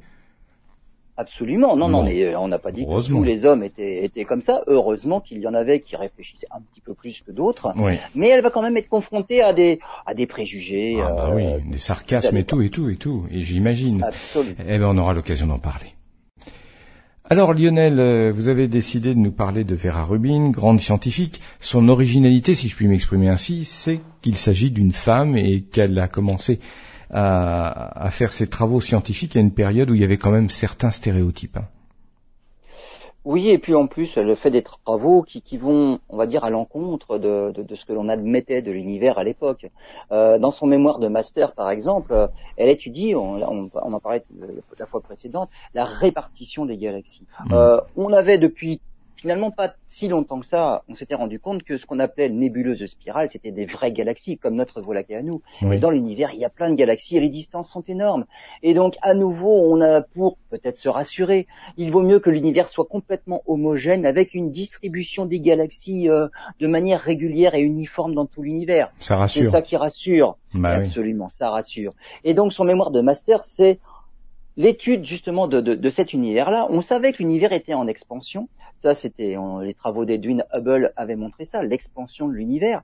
Absolument, 1.16 1.76
non, 1.76 1.88
non, 1.88 2.02
mais 2.02 2.24
euh, 2.24 2.38
on 2.40 2.48
n'a 2.48 2.58
pas 2.58 2.72
dit 2.72 2.84
que 2.84 3.08
tous 3.08 3.22
les 3.22 3.44
hommes 3.44 3.62
étaient, 3.62 4.04
étaient 4.04 4.24
comme 4.24 4.42
ça. 4.42 4.62
Heureusement 4.66 5.20
qu'il 5.20 5.38
y 5.38 5.46
en 5.46 5.54
avait 5.54 5.78
qui 5.78 5.94
réfléchissaient 5.94 6.48
un 6.50 6.60
petit 6.60 6.80
peu 6.80 6.92
plus 6.92 7.22
que 7.22 7.30
d'autres. 7.30 7.72
Mais 8.16 8.28
elle 8.28 8.42
va 8.42 8.50
quand 8.50 8.62
même 8.62 8.76
être 8.76 8.88
confrontée 8.88 9.40
à 9.40 9.52
des, 9.52 9.78
à 10.06 10.14
des 10.14 10.26
préjugés. 10.26 11.00
Ah 11.00 11.12
bah 11.12 11.30
oui, 11.32 11.44
euh, 11.46 11.58
des 11.70 11.78
sarcasmes 11.78 12.36
et 12.36 12.44
tout, 12.44 12.60
et 12.62 12.70
tout, 12.70 12.88
et 12.88 12.96
tout. 12.96 13.26
Et 13.30 13.42
j'imagine. 13.42 14.02
Absolument. 14.02 14.56
Eh 14.66 14.78
ben, 14.78 14.86
on 14.88 14.98
aura 14.98 15.14
l'occasion 15.14 15.46
d'en 15.46 15.58
parler. 15.58 15.94
Alors 17.30 17.54
Lionel, 17.54 18.00
euh, 18.00 18.32
vous 18.34 18.50
avez 18.50 18.68
décidé 18.68 19.14
de 19.14 19.18
nous 19.18 19.32
parler 19.32 19.64
de 19.64 19.74
Vera 19.74 20.04
Rubin, 20.04 20.50
grande 20.50 20.78
scientifique. 20.78 21.40
Son 21.58 21.88
originalité, 21.88 22.54
si 22.54 22.68
je 22.68 22.76
puis 22.76 22.86
m'exprimer 22.86 23.28
ainsi, 23.28 23.64
c'est 23.64 24.00
qu'il 24.20 24.36
s'agit 24.36 24.70
d'une 24.70 24.92
femme 24.92 25.36
et 25.36 25.62
qu'elle 25.62 25.98
a 25.98 26.06
commencé 26.06 26.60
à, 27.10 28.08
faire 28.10 28.32
ses 28.32 28.48
travaux 28.48 28.80
scientifiques 28.80 29.36
à 29.36 29.40
une 29.40 29.52
période 29.52 29.90
où 29.90 29.94
il 29.94 30.00
y 30.00 30.04
avait 30.04 30.16
quand 30.16 30.30
même 30.30 30.50
certains 30.50 30.90
stéréotypes. 30.90 31.56
Hein. 31.56 31.68
Oui, 33.24 33.48
et 33.48 33.58
puis 33.58 33.74
en 33.74 33.86
plus, 33.86 34.18
elle 34.18 34.36
fait 34.36 34.50
des 34.50 34.62
travaux 34.62 35.22
qui, 35.22 35.40
qui 35.40 35.56
vont, 35.56 35.98
on 36.10 36.16
va 36.18 36.26
dire, 36.26 36.44
à 36.44 36.50
l'encontre 36.50 37.16
de, 37.16 37.52
de, 37.52 37.62
de, 37.62 37.74
ce 37.74 37.86
que 37.86 37.94
l'on 37.94 38.10
admettait 38.10 38.60
de 38.60 38.70
l'univers 38.70 39.18
à 39.18 39.24
l'époque. 39.24 39.66
Euh, 40.12 40.38
dans 40.38 40.50
son 40.50 40.66
mémoire 40.66 40.98
de 40.98 41.08
master, 41.08 41.52
par 41.52 41.70
exemple, 41.70 42.28
elle 42.58 42.68
étudie, 42.68 43.14
on, 43.14 43.36
on, 43.42 43.70
en 43.72 44.00
parlait 44.00 44.24
la 44.78 44.84
fois 44.84 45.00
précédente, 45.00 45.48
la 45.72 45.86
répartition 45.86 46.66
des 46.66 46.76
galaxies. 46.76 47.26
Mmh. 47.46 47.54
Euh, 47.54 47.80
on 47.96 48.12
avait 48.12 48.36
depuis 48.36 48.82
finalement 49.16 49.50
pas 49.50 49.74
si 49.86 50.08
longtemps 50.08 50.40
que 50.40 50.46
ça, 50.46 50.82
on 50.88 50.94
s'était 50.94 51.14
rendu 51.14 51.38
compte 51.38 51.62
que 51.62 51.76
ce 51.76 51.86
qu'on 51.86 51.98
appelait 51.98 52.28
nébuleuse 52.28 52.84
spirale, 52.86 53.28
c'était 53.30 53.52
des 53.52 53.66
vraies 53.66 53.92
galaxies, 53.92 54.38
comme 54.38 54.54
notre 54.54 54.80
Voie 54.80 54.94
lactée 54.94 55.16
à 55.16 55.22
nous. 55.22 55.42
Et 55.62 55.78
dans 55.78 55.90
l'univers, 55.90 56.30
il 56.34 56.40
y 56.40 56.44
a 56.44 56.50
plein 56.50 56.70
de 56.70 56.74
galaxies 56.74 57.16
et 57.16 57.20
les 57.20 57.28
distances 57.28 57.70
sont 57.70 57.82
énormes. 57.82 58.24
Et 58.62 58.74
donc, 58.74 58.96
à 59.02 59.14
nouveau, 59.14 59.72
on 59.72 59.80
a 59.80 60.02
pour 60.02 60.38
peut-être 60.50 60.78
se 60.78 60.88
rassurer, 60.88 61.46
il 61.76 61.90
vaut 61.90 62.02
mieux 62.02 62.18
que 62.18 62.30
l'univers 62.30 62.68
soit 62.68 62.84
complètement 62.84 63.42
homogène 63.46 64.06
avec 64.06 64.34
une 64.34 64.50
distribution 64.50 65.26
des 65.26 65.40
galaxies 65.40 66.08
euh, 66.08 66.28
de 66.60 66.66
manière 66.66 67.00
régulière 67.00 67.54
et 67.54 67.60
uniforme 67.60 68.14
dans 68.14 68.26
tout 68.26 68.42
l'univers. 68.42 68.90
Ça 68.98 69.16
rassure. 69.16 69.44
C'est 69.44 69.50
ça 69.50 69.62
qui 69.62 69.76
rassure. 69.76 70.36
Bah 70.54 70.70
Absolument, 70.70 71.28
ça 71.28 71.50
rassure. 71.50 71.92
Et 72.24 72.34
donc, 72.34 72.52
son 72.52 72.64
mémoire 72.64 72.90
de 72.90 73.00
master, 73.00 73.42
c'est 73.42 73.78
l'étude 74.56 75.04
justement 75.04 75.48
de, 75.48 75.60
de, 75.60 75.74
de 75.74 75.90
cet 75.90 76.12
univers-là. 76.12 76.66
On 76.70 76.80
savait 76.80 77.12
que 77.12 77.18
l'univers 77.18 77.52
était 77.52 77.74
en 77.74 77.86
expansion, 77.86 78.48
ça, 78.84 78.94
c'était 78.94 79.36
les 79.62 79.72
travaux 79.72 80.04
d'Edwin 80.04 80.44
Hubble 80.52 80.92
avaient 80.96 81.16
montré 81.16 81.46
ça, 81.46 81.62
l'expansion 81.62 82.28
de 82.28 82.34
l'univers. 82.34 82.82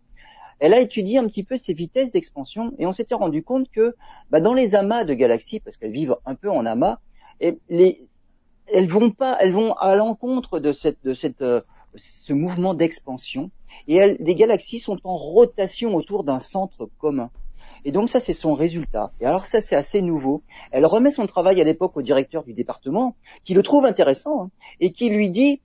Elle 0.58 0.72
a 0.72 0.80
étudié 0.80 1.18
un 1.18 1.26
petit 1.26 1.44
peu 1.44 1.58
ces 1.58 1.74
vitesses 1.74 2.12
d'expansion 2.12 2.72
et 2.78 2.86
on 2.86 2.92
s'était 2.92 3.14
rendu 3.14 3.42
compte 3.42 3.70
que 3.70 3.94
bah, 4.30 4.40
dans 4.40 4.54
les 4.54 4.74
amas 4.74 5.04
de 5.04 5.12
galaxies, 5.12 5.60
parce 5.60 5.76
qu'elles 5.76 5.92
vivent 5.92 6.16
un 6.24 6.34
peu 6.36 6.50
en 6.50 6.64
amas, 6.64 7.00
elles 7.40 7.98
vont 8.86 9.10
pas, 9.10 9.36
elles 9.40 9.52
vont 9.52 9.74
à 9.74 9.94
l'encontre 9.94 10.58
de 10.58 10.72
cette, 10.72 11.04
de 11.04 11.12
cette, 11.12 11.42
euh, 11.42 11.60
ce 11.96 12.32
mouvement 12.32 12.72
d'expansion 12.72 13.50
et 13.86 13.96
elles, 13.96 14.16
les 14.20 14.34
galaxies 14.34 14.78
sont 14.78 14.98
en 15.04 15.16
rotation 15.16 15.94
autour 15.94 16.24
d'un 16.24 16.40
centre 16.40 16.88
commun. 16.98 17.30
Et 17.84 17.92
donc 17.92 18.08
ça, 18.08 18.20
c'est 18.20 18.32
son 18.32 18.54
résultat. 18.54 19.12
Et 19.20 19.26
alors 19.26 19.44
ça, 19.44 19.60
c'est 19.60 19.76
assez 19.76 20.00
nouveau. 20.00 20.42
Elle 20.70 20.86
remet 20.86 21.10
son 21.10 21.26
travail 21.26 21.60
à 21.60 21.64
l'époque 21.64 21.94
au 21.96 22.02
directeur 22.02 22.44
du 22.44 22.54
département, 22.54 23.16
qui 23.44 23.52
le 23.52 23.62
trouve 23.62 23.84
intéressant, 23.84 24.44
hein, 24.44 24.50
et 24.80 24.92
qui 24.92 25.10
lui 25.10 25.28
dit, 25.28 25.60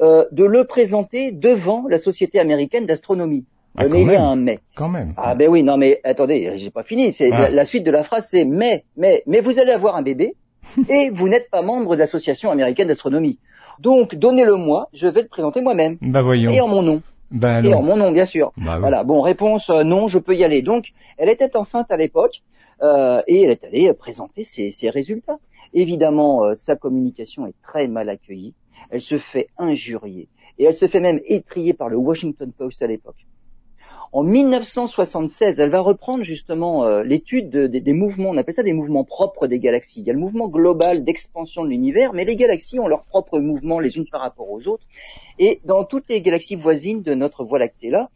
de 0.00 0.44
le 0.44 0.64
présenter 0.64 1.32
devant 1.32 1.86
la 1.88 1.98
Société 1.98 2.38
américaine 2.38 2.86
d'astronomie. 2.86 3.46
Ah, 3.76 3.84
mais 3.88 4.02
il 4.02 4.08
y 4.08 4.14
a 4.14 4.24
un 4.24 4.36
mais. 4.36 4.60
Quand 4.74 4.88
même. 4.88 5.12
Ah 5.16 5.34
ben 5.34 5.48
oui, 5.48 5.62
non 5.62 5.76
mais 5.76 6.00
attendez, 6.02 6.52
j'ai 6.56 6.70
pas 6.70 6.82
fini. 6.82 7.12
C'est 7.12 7.30
ah. 7.30 7.50
la, 7.50 7.64
suite 7.64 7.84
de 7.84 7.90
la 7.90 8.02
phrase, 8.02 8.26
c'est 8.30 8.44
mais, 8.44 8.84
mais, 8.96 9.22
mais 9.26 9.40
vous 9.40 9.58
allez 9.58 9.72
avoir 9.72 9.96
un 9.96 10.02
bébé 10.02 10.34
et 10.88 11.10
vous 11.10 11.28
n'êtes 11.28 11.50
pas 11.50 11.62
membre 11.62 11.94
de 11.94 12.00
l'Association 12.00 12.50
américaine 12.50 12.88
d'astronomie. 12.88 13.38
Donc 13.80 14.14
donnez-le-moi, 14.14 14.88
je 14.94 15.08
vais 15.08 15.22
le 15.22 15.28
présenter 15.28 15.60
moi-même. 15.60 15.98
Bah 16.00 16.22
voyons. 16.22 16.50
Et 16.50 16.60
en 16.60 16.68
mon 16.68 16.82
nom. 16.82 17.02
Bah, 17.30 17.60
et 17.60 17.74
en 17.74 17.82
mon 17.82 17.96
nom, 17.96 18.12
bien 18.12 18.24
sûr. 18.24 18.52
Bah, 18.56 18.78
voilà. 18.78 19.04
Bon, 19.04 19.20
réponse 19.20 19.68
euh, 19.68 19.82
non, 19.82 20.08
je 20.08 20.18
peux 20.18 20.36
y 20.36 20.44
aller. 20.44 20.62
Donc, 20.62 20.92
elle 21.18 21.28
était 21.28 21.56
enceinte 21.56 21.90
à 21.90 21.96
l'époque 21.96 22.42
euh, 22.82 23.20
et 23.26 23.42
elle 23.42 23.50
est 23.50 23.64
allée 23.64 23.92
présenter 23.92 24.44
ses, 24.44 24.70
ses 24.70 24.90
résultats. 24.90 25.38
Évidemment, 25.74 26.44
euh, 26.44 26.54
sa 26.54 26.76
communication 26.76 27.46
est 27.46 27.54
très 27.62 27.88
mal 27.88 28.08
accueillie 28.08 28.54
elle 28.90 29.00
se 29.00 29.18
fait 29.18 29.48
injurier 29.58 30.28
et 30.58 30.64
elle 30.64 30.74
se 30.74 30.86
fait 30.86 31.00
même 31.00 31.20
étrier 31.26 31.74
par 31.74 31.88
le 31.88 31.96
Washington 31.96 32.52
Post 32.52 32.82
à 32.82 32.86
l'époque. 32.86 33.26
En 34.12 34.22
1976, 34.22 35.58
elle 35.58 35.68
va 35.68 35.80
reprendre 35.80 36.22
justement 36.22 36.84
euh, 36.84 37.02
l'étude 37.02 37.50
des 37.50 37.92
mouvements, 37.92 38.30
on 38.30 38.36
appelle 38.36 38.54
ça 38.54 38.62
des 38.62 38.72
mouvements 38.72 39.04
propres 39.04 39.46
des 39.46 39.58
galaxies. 39.58 40.00
Il 40.00 40.06
y 40.06 40.10
a 40.10 40.12
le 40.12 40.18
mouvement 40.18 40.48
global 40.48 41.04
d'expansion 41.04 41.64
de 41.64 41.68
l'univers, 41.68 42.12
mais 42.12 42.24
les 42.24 42.36
galaxies 42.36 42.78
ont 42.78 42.86
leurs 42.86 43.04
propres 43.04 43.40
mouvements 43.40 43.80
les 43.80 43.96
unes 43.96 44.06
par 44.10 44.20
rapport 44.20 44.50
aux 44.50 44.68
autres. 44.68 44.86
Et 45.38 45.60
dans 45.64 45.84
toutes 45.84 46.08
les 46.08 46.22
galaxies 46.22 46.54
voisines 46.54 47.02
de 47.02 47.14
notre 47.14 47.44
Voie 47.44 47.58
lactée 47.58 47.90
là, 47.90 48.08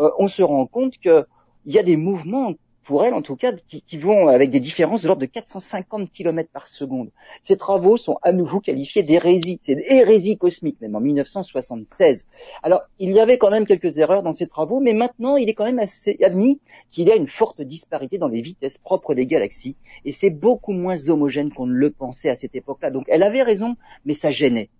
euh, 0.00 0.10
on 0.18 0.28
se 0.28 0.42
rend 0.42 0.66
compte 0.66 0.98
qu'il 0.98 1.24
y 1.66 1.78
a 1.78 1.82
des 1.82 1.96
mouvements 1.96 2.52
pour 2.86 3.04
elle 3.04 3.14
en 3.14 3.22
tout 3.22 3.36
cas, 3.36 3.52
qui, 3.52 3.82
qui 3.82 3.98
vont 3.98 4.28
avec 4.28 4.50
des 4.50 4.60
différences 4.60 5.02
de 5.02 5.08
l'ordre 5.08 5.20
de 5.20 5.26
450 5.26 6.10
km 6.10 6.48
par 6.52 6.66
seconde. 6.66 7.10
Ces 7.42 7.56
travaux 7.56 7.96
sont 7.96 8.16
à 8.22 8.32
nouveau 8.32 8.60
qualifiés 8.60 9.02
d'hérésie, 9.02 9.58
c'est 9.60 9.76
hérésie 9.88 10.38
cosmique 10.38 10.80
même 10.80 10.94
en 10.94 11.00
1976. 11.00 12.26
Alors 12.62 12.82
il 12.98 13.12
y 13.12 13.20
avait 13.20 13.38
quand 13.38 13.50
même 13.50 13.66
quelques 13.66 13.98
erreurs 13.98 14.22
dans 14.22 14.32
ces 14.32 14.46
travaux, 14.46 14.80
mais 14.80 14.92
maintenant 14.92 15.36
il 15.36 15.48
est 15.48 15.54
quand 15.54 15.64
même 15.64 15.80
assez 15.80 16.16
admis 16.22 16.60
qu'il 16.90 17.08
y 17.08 17.12
a 17.12 17.16
une 17.16 17.28
forte 17.28 17.60
disparité 17.60 18.18
dans 18.18 18.28
les 18.28 18.40
vitesses 18.40 18.78
propres 18.78 19.14
des 19.14 19.26
galaxies, 19.26 19.76
et 20.04 20.12
c'est 20.12 20.30
beaucoup 20.30 20.72
moins 20.72 21.08
homogène 21.08 21.52
qu'on 21.52 21.66
ne 21.66 21.74
le 21.74 21.90
pensait 21.90 22.30
à 22.30 22.36
cette 22.36 22.54
époque-là. 22.54 22.90
Donc 22.90 23.04
elle 23.08 23.24
avait 23.24 23.42
raison, 23.42 23.76
mais 24.04 24.14
ça 24.14 24.30
gênait. 24.30 24.70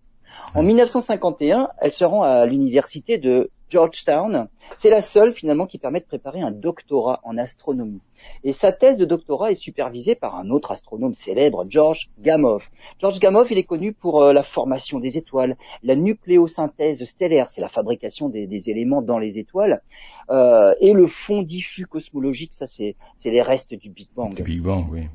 En 0.55 0.63
1951, 0.63 1.69
elle 1.79 1.93
se 1.93 2.05
rend 2.05 2.23
à 2.23 2.47
l'université 2.47 3.19
de 3.19 3.51
Georgetown. 3.69 4.49
C'est 4.77 4.91
la 4.91 5.03
seule 5.03 5.33
finalement 5.33 5.67
qui 5.67 5.79
permet 5.79 6.01
de 6.01 6.07
préparer 6.07 6.41
un 6.41 6.51
doctorat 6.51 7.21
en 7.25 7.37
astronomie. 7.39 8.01
Et 8.45 8.53
sa 8.53 8.73
thèse 8.73 8.97
de 8.97 9.05
doctorat 9.05 9.51
est 9.51 9.57
supervisée 9.57 10.15
par 10.15 10.37
un 10.37 10.51
autre 10.51 10.73
astronome 10.73 11.15
célèbre, 11.15 11.67
George 11.69 12.11
Gamow. 12.21 12.59
George 13.01 13.19
Gamow, 13.21 13.45
il 13.51 13.59
est 13.59 13.65
connu 13.65 13.93
pour 13.93 14.23
euh, 14.23 14.33
la 14.33 14.43
formation 14.43 14.99
des 14.99 15.19
étoiles, 15.19 15.57
la 15.83 15.95
nucléosynthèse 15.95 17.05
stellaire, 17.05 17.51
c'est 17.51 17.61
la 17.61 17.69
fabrication 17.69 18.29
des, 18.29 18.71
éléments 18.71 19.03
dans 19.03 19.19
les 19.19 19.39
étoiles, 19.39 19.83
euh, 20.31 20.75
et 20.81 20.93
le 20.93 21.07
fond 21.07 21.43
diffus 21.43 21.87
cosmologique, 21.87 22.55
ça 22.55 22.67
c'est 22.67 22.97
les 23.25 23.43
restes 23.43 23.75
du 23.75 23.91
Big 23.91 24.09
Bang. 24.15 24.35
Du 24.35 24.43
Big 24.43 24.61
Bang, 24.61 24.87
oui 24.91 25.09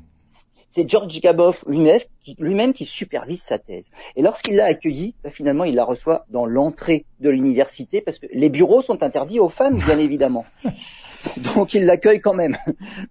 c'est 0.72 0.88
George 0.88 1.20
Gamow 1.20 1.52
lui-même 1.66 2.72
qui, 2.72 2.86
supervise 2.86 3.42
sa 3.42 3.58
thèse. 3.58 3.90
Et 4.16 4.22
lorsqu'il 4.22 4.56
l'a 4.56 4.64
accueilli, 4.64 5.14
bah, 5.22 5.30
finalement, 5.30 5.64
il 5.64 5.74
la 5.74 5.84
reçoit 5.84 6.24
dans 6.30 6.46
l'entrée 6.46 7.04
de 7.20 7.28
l'université 7.28 8.00
parce 8.00 8.18
que 8.18 8.26
les 8.32 8.48
bureaux 8.48 8.82
sont 8.82 9.02
interdits 9.02 9.38
aux 9.38 9.50
femmes, 9.50 9.78
bien 9.78 9.98
évidemment. 9.98 10.46
Donc 11.54 11.74
il 11.74 11.84
l'accueille 11.84 12.20
quand 12.20 12.32
même. 12.32 12.56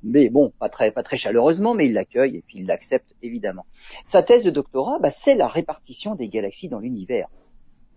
Mais 0.03 0.29
bon, 0.29 0.51
pas 0.59 0.69
très, 0.69 0.91
pas 0.91 1.03
très 1.03 1.17
chaleureusement, 1.17 1.75
mais 1.75 1.85
il 1.85 1.93
l'accueille 1.93 2.37
et 2.37 2.43
puis 2.45 2.59
il 2.59 2.65
l'accepte 2.65 3.13
évidemment. 3.21 3.65
Sa 4.07 4.23
thèse 4.23 4.43
de 4.43 4.49
doctorat, 4.49 4.97
bah, 4.99 5.11
c'est 5.11 5.35
la 5.35 5.47
répartition 5.47 6.15
des 6.15 6.27
galaxies 6.27 6.67
dans 6.67 6.79
l'univers 6.79 7.27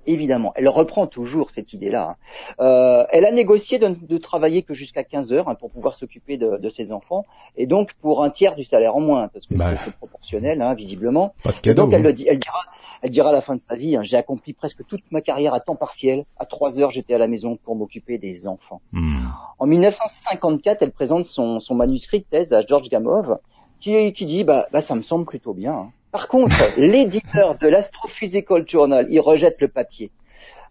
évidemment. 0.06 0.52
Elle 0.56 0.68
reprend 0.68 1.06
toujours 1.06 1.50
cette 1.50 1.72
idée-là. 1.72 2.10
Hein. 2.10 2.64
Euh, 2.64 3.04
elle 3.10 3.24
a 3.24 3.32
négocié 3.32 3.78
de, 3.78 3.88
de 3.88 4.18
travailler 4.18 4.62
que 4.62 4.74
jusqu'à 4.74 5.04
15 5.04 5.32
heures 5.32 5.48
hein, 5.48 5.54
pour 5.54 5.70
pouvoir 5.70 5.94
s'occuper 5.94 6.36
de, 6.36 6.58
de, 6.58 6.68
ses 6.68 6.92
enfants, 6.92 7.24
et 7.56 7.66
donc 7.66 7.94
pour 7.94 8.24
un 8.24 8.30
tiers 8.30 8.54
du 8.54 8.64
salaire 8.64 8.96
en 8.96 9.00
moins, 9.00 9.28
parce 9.28 9.46
que 9.46 9.54
bah. 9.54 9.76
c'est 9.76 9.94
proportionnel, 9.94 10.62
hein, 10.62 10.74
visiblement. 10.74 11.34
et 11.64 11.74
donc 11.74 11.92
elle, 11.92 12.06
hein. 12.06 12.12
dit, 12.12 12.26
elle, 12.28 12.38
dira, 12.38 12.60
elle 13.02 13.10
dira 13.10 13.30
à 13.30 13.32
la 13.32 13.40
fin 13.40 13.54
de 13.54 13.60
sa 13.60 13.76
vie, 13.76 13.96
hein, 13.96 14.02
j'ai 14.02 14.16
accompli 14.16 14.52
presque 14.52 14.86
toute 14.86 15.02
ma 15.10 15.20
carrière 15.20 15.54
à 15.54 15.60
temps 15.60 15.76
partiel. 15.76 16.24
À 16.38 16.46
3 16.46 16.80
heures, 16.80 16.90
j'étais 16.90 17.14
à 17.14 17.18
la 17.18 17.26
maison 17.26 17.56
pour 17.56 17.76
m'occuper 17.76 18.18
des 18.18 18.46
enfants. 18.46 18.80
Hmm. 18.92 19.26
En 19.58 19.66
1954, 19.66 20.82
elle 20.82 20.92
présente 20.92 21.26
son, 21.26 21.60
son, 21.60 21.74
manuscrit 21.74 22.20
de 22.20 22.24
thèse 22.24 22.52
à 22.52 22.62
George 22.64 22.88
Gamow, 22.88 23.36
qui, 23.80 24.12
qui 24.12 24.26
dit, 24.26 24.44
bah, 24.44 24.66
bah 24.72 24.80
ça 24.80 24.94
me 24.94 25.02
semble 25.02 25.26
plutôt 25.26 25.54
bien. 25.54 25.90
Par 26.14 26.28
contre, 26.28 26.54
l'éditeur 26.78 27.58
de 27.58 27.66
l'Astrophysical 27.66 28.68
Journal, 28.68 29.04
il 29.10 29.18
rejette 29.18 29.60
le 29.60 29.66
papier. 29.66 30.12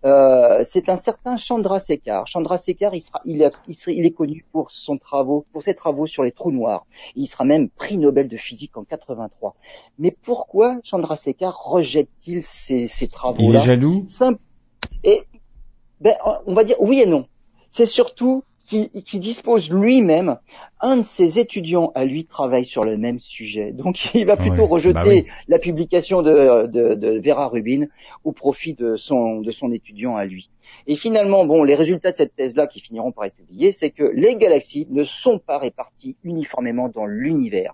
Euh, 0.05 0.63
c'est 0.63 0.87
un 0.87 0.95
certain 0.95 1.35
Chandra 1.35 1.81
Sekhar. 1.81 2.27
Chandra 2.27 2.57
Sekhar, 2.57 2.95
il, 2.95 3.01
sera, 3.01 3.19
il, 3.25 3.41
est, 3.41 4.11
connu 4.11 4.45
pour 4.53 4.71
son 4.71 4.97
travaux, 4.97 5.45
pour 5.51 5.61
ses 5.61 5.75
travaux 5.75 6.07
sur 6.07 6.23
les 6.23 6.31
trous 6.31 6.53
noirs. 6.53 6.85
Il 7.17 7.27
sera 7.27 7.43
même 7.43 7.67
prix 7.67 7.97
Nobel 7.97 8.29
de 8.29 8.37
physique 8.37 8.77
en 8.77 8.85
83. 8.85 9.55
Mais 9.99 10.11
pourquoi 10.11 10.77
Chandra 10.85 11.17
Sekhar 11.17 11.61
rejette-t-il 11.61 12.41
ces, 12.41 12.87
ces 12.87 13.09
travaux-là? 13.09 13.49
Il 13.49 13.55
est 13.57 13.65
jaloux? 13.65 14.05
et 15.03 15.23
ben, 15.99 16.15
on 16.45 16.53
va 16.53 16.63
dire 16.63 16.77
oui 16.79 17.01
et 17.01 17.05
non. 17.05 17.27
C'est 17.69 17.85
surtout 17.85 18.45
qui, 19.05 19.19
dispose 19.19 19.71
lui-même, 19.71 20.37
un 20.81 20.97
de 20.97 21.03
ses 21.03 21.39
étudiants 21.39 21.91
à 21.95 22.05
lui 22.05 22.25
travaille 22.25 22.65
sur 22.65 22.83
le 22.83 22.97
même 22.97 23.19
sujet. 23.19 23.71
Donc 23.73 24.13
il 24.13 24.25
va 24.25 24.37
plutôt 24.37 24.65
rejeter 24.65 25.23
bah 25.23 25.33
la 25.47 25.59
publication 25.59 26.21
de, 26.21 26.67
de, 26.67 27.21
Vera 27.23 27.47
Rubin 27.47 27.85
au 28.23 28.31
profit 28.31 28.73
de 28.73 28.95
son, 28.95 29.41
de 29.41 29.51
son 29.51 29.71
étudiant 29.71 30.15
à 30.15 30.25
lui. 30.25 30.49
Et 30.87 30.95
finalement, 30.95 31.45
bon, 31.45 31.63
les 31.63 31.75
résultats 31.75 32.11
de 32.11 32.17
cette 32.17 32.35
thèse-là 32.35 32.67
qui 32.67 32.81
finiront 32.81 33.11
par 33.11 33.25
être 33.25 33.35
publiés, 33.35 33.71
c'est 33.71 33.91
que 33.91 34.03
les 34.03 34.35
galaxies 34.35 34.87
ne 34.89 35.03
sont 35.03 35.39
pas 35.39 35.57
réparties 35.57 36.17
uniformément 36.23 36.89
dans 36.89 37.05
l'univers. 37.05 37.73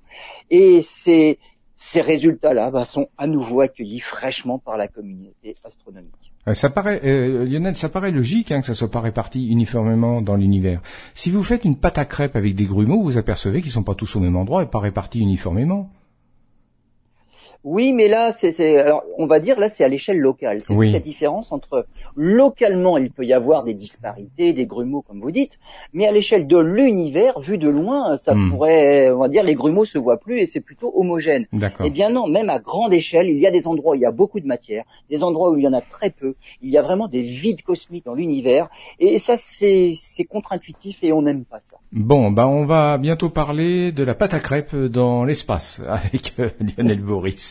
Et 0.49 0.81
c'est 0.83 1.39
ces 1.81 2.01
résultats-là 2.01 2.71
bah, 2.71 2.83
sont 2.83 3.07
à 3.17 3.25
nouveau 3.25 3.61
accueillis 3.61 4.01
fraîchement 4.01 4.59
par 4.59 4.75
la 4.75 4.89
communauté 4.89 5.55
astronomique. 5.63 6.33
Euh, 6.49 6.53
ça 6.53 6.69
paraît, 6.69 6.99
euh, 7.05 7.45
Lionel, 7.45 7.77
ça 7.77 7.87
paraît 7.87 8.11
logique 8.11 8.51
hein, 8.51 8.59
que 8.59 8.67
ça 8.67 8.73
soit 8.73 8.91
pas 8.91 8.99
réparti 8.99 9.47
uniformément 9.47 10.21
dans 10.21 10.35
l'univers. 10.35 10.81
Si 11.13 11.31
vous 11.31 11.41
faites 11.41 11.63
une 11.63 11.77
pâte 11.77 11.97
à 11.97 12.03
crêpes 12.03 12.35
avec 12.35 12.53
des 12.53 12.65
grumeaux, 12.65 13.01
vous 13.01 13.17
apercevez 13.17 13.61
qu'ils 13.61 13.71
sont 13.71 13.83
pas 13.83 13.95
tous 13.95 14.17
au 14.17 14.19
même 14.19 14.35
endroit 14.35 14.61
et 14.61 14.65
pas 14.65 14.79
répartis 14.79 15.19
uniformément. 15.19 15.89
Oui, 17.63 17.91
mais 17.91 18.07
là, 18.07 18.31
c'est, 18.31 18.77
alors 18.77 19.03
on 19.17 19.25
va 19.25 19.39
dire 19.39 19.59
là, 19.59 19.67
c'est 19.67 19.83
à 19.83 19.89
l'échelle 19.89 20.19
locale. 20.19 20.61
C'est 20.61 20.75
la 20.75 20.99
différence 20.99 21.51
entre 21.51 21.85
localement, 22.15 22.97
il 22.97 23.11
peut 23.11 23.25
y 23.25 23.33
avoir 23.33 23.63
des 23.63 23.73
disparités, 23.73 24.53
des 24.53 24.65
grumeaux, 24.65 25.01
comme 25.01 25.19
vous 25.19 25.31
dites, 25.31 25.59
mais 25.93 26.07
à 26.07 26.11
l'échelle 26.11 26.47
de 26.47 26.57
l'univers, 26.57 27.39
vu 27.39 27.57
de 27.57 27.69
loin, 27.69 28.17
ça 28.17 28.33
hmm. 28.33 28.51
pourrait, 28.51 29.11
on 29.11 29.19
va 29.19 29.27
dire, 29.27 29.43
les 29.43 29.55
grumeaux 29.55 29.85
se 29.85 29.97
voient 29.97 30.19
plus 30.19 30.39
et 30.39 30.45
c'est 30.45 30.61
plutôt 30.61 30.93
homogène. 30.95 31.47
Eh 31.83 31.89
bien 31.89 32.09
non, 32.09 32.27
même 32.27 32.49
à 32.49 32.59
grande 32.59 32.93
échelle, 32.93 33.29
il 33.29 33.39
y 33.39 33.47
a 33.47 33.51
des 33.51 33.67
endroits 33.67 33.91
où 33.93 33.95
il 33.95 34.01
y 34.01 34.05
a 34.05 34.11
beaucoup 34.11 34.39
de 34.39 34.47
matière, 34.47 34.85
des 35.09 35.21
endroits 35.21 35.51
où 35.51 35.57
il 35.57 35.63
y 35.63 35.67
en 35.67 35.73
a 35.73 35.81
très 35.81 36.09
peu. 36.09 36.35
Il 36.61 36.69
y 36.69 36.77
a 36.77 36.81
vraiment 36.81 37.07
des 37.07 37.23
vides 37.23 37.61
cosmiques 37.61 38.05
dans 38.05 38.13
l'univers, 38.13 38.69
et 38.99 39.19
ça, 39.19 39.35
c'est, 39.35 39.93
c'est 39.95 40.23
contre-intuitif 40.23 41.03
et 41.03 41.11
on 41.11 41.21
n'aime 41.21 41.43
pas 41.43 41.59
ça. 41.59 41.77
Bon, 41.91 42.31
bah 42.31 42.47
on 42.47 42.65
va 42.65 42.97
bientôt 42.97 43.29
parler 43.29 43.91
de 43.91 44.03
la 44.03 44.13
pâte 44.13 44.33
à 44.33 44.39
crêpes 44.39 44.75
dans 44.75 45.25
l'espace 45.25 45.81
avec 45.87 46.33
euh, 46.39 46.49
Lionel 46.59 47.01
Boris. 47.01 47.48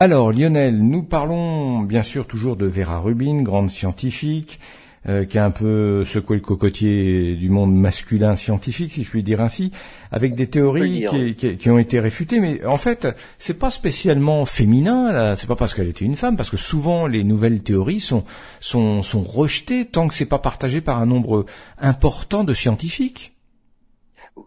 Alors 0.00 0.30
Lionel, 0.30 0.78
nous 0.78 1.02
parlons 1.02 1.80
bien 1.80 2.02
sûr 2.02 2.28
toujours 2.28 2.54
de 2.54 2.66
Vera 2.66 3.00
Rubin, 3.00 3.42
grande 3.42 3.68
scientifique, 3.68 4.60
euh, 5.08 5.24
qui 5.24 5.38
a 5.38 5.44
un 5.44 5.50
peu 5.50 6.04
secoué 6.04 6.36
le 6.36 6.42
cocotier 6.42 7.34
du 7.34 7.50
monde 7.50 7.74
masculin 7.74 8.36
scientifique, 8.36 8.92
si 8.92 9.02
je 9.02 9.10
puis 9.10 9.24
dire 9.24 9.40
ainsi, 9.40 9.72
avec 10.12 10.36
des 10.36 10.46
théories 10.46 11.04
qui, 11.36 11.70
ont 11.70 11.78
été 11.78 11.98
réfutées. 11.98 12.38
Mais 12.38 12.64
en 12.64 12.76
fait, 12.76 13.08
c'est 13.40 13.58
pas 13.58 13.70
spécialement 13.70 14.44
féminin. 14.44 15.10
Là. 15.10 15.34
C'est 15.34 15.48
pas 15.48 15.56
parce 15.56 15.74
qu'elle 15.74 15.88
était 15.88 16.04
une 16.04 16.14
femme, 16.14 16.36
parce 16.36 16.50
que 16.50 16.56
souvent 16.56 17.08
les 17.08 17.24
nouvelles 17.24 17.60
théories 17.64 17.98
sont 17.98 18.22
sont, 18.60 19.02
sont 19.02 19.22
rejetées 19.22 19.84
tant 19.84 20.06
que 20.06 20.14
c'est 20.14 20.26
pas 20.26 20.38
partagé 20.38 20.80
par 20.80 21.00
un 21.00 21.06
nombre 21.06 21.44
important 21.80 22.44
de 22.44 22.54
scientifiques. 22.54 23.32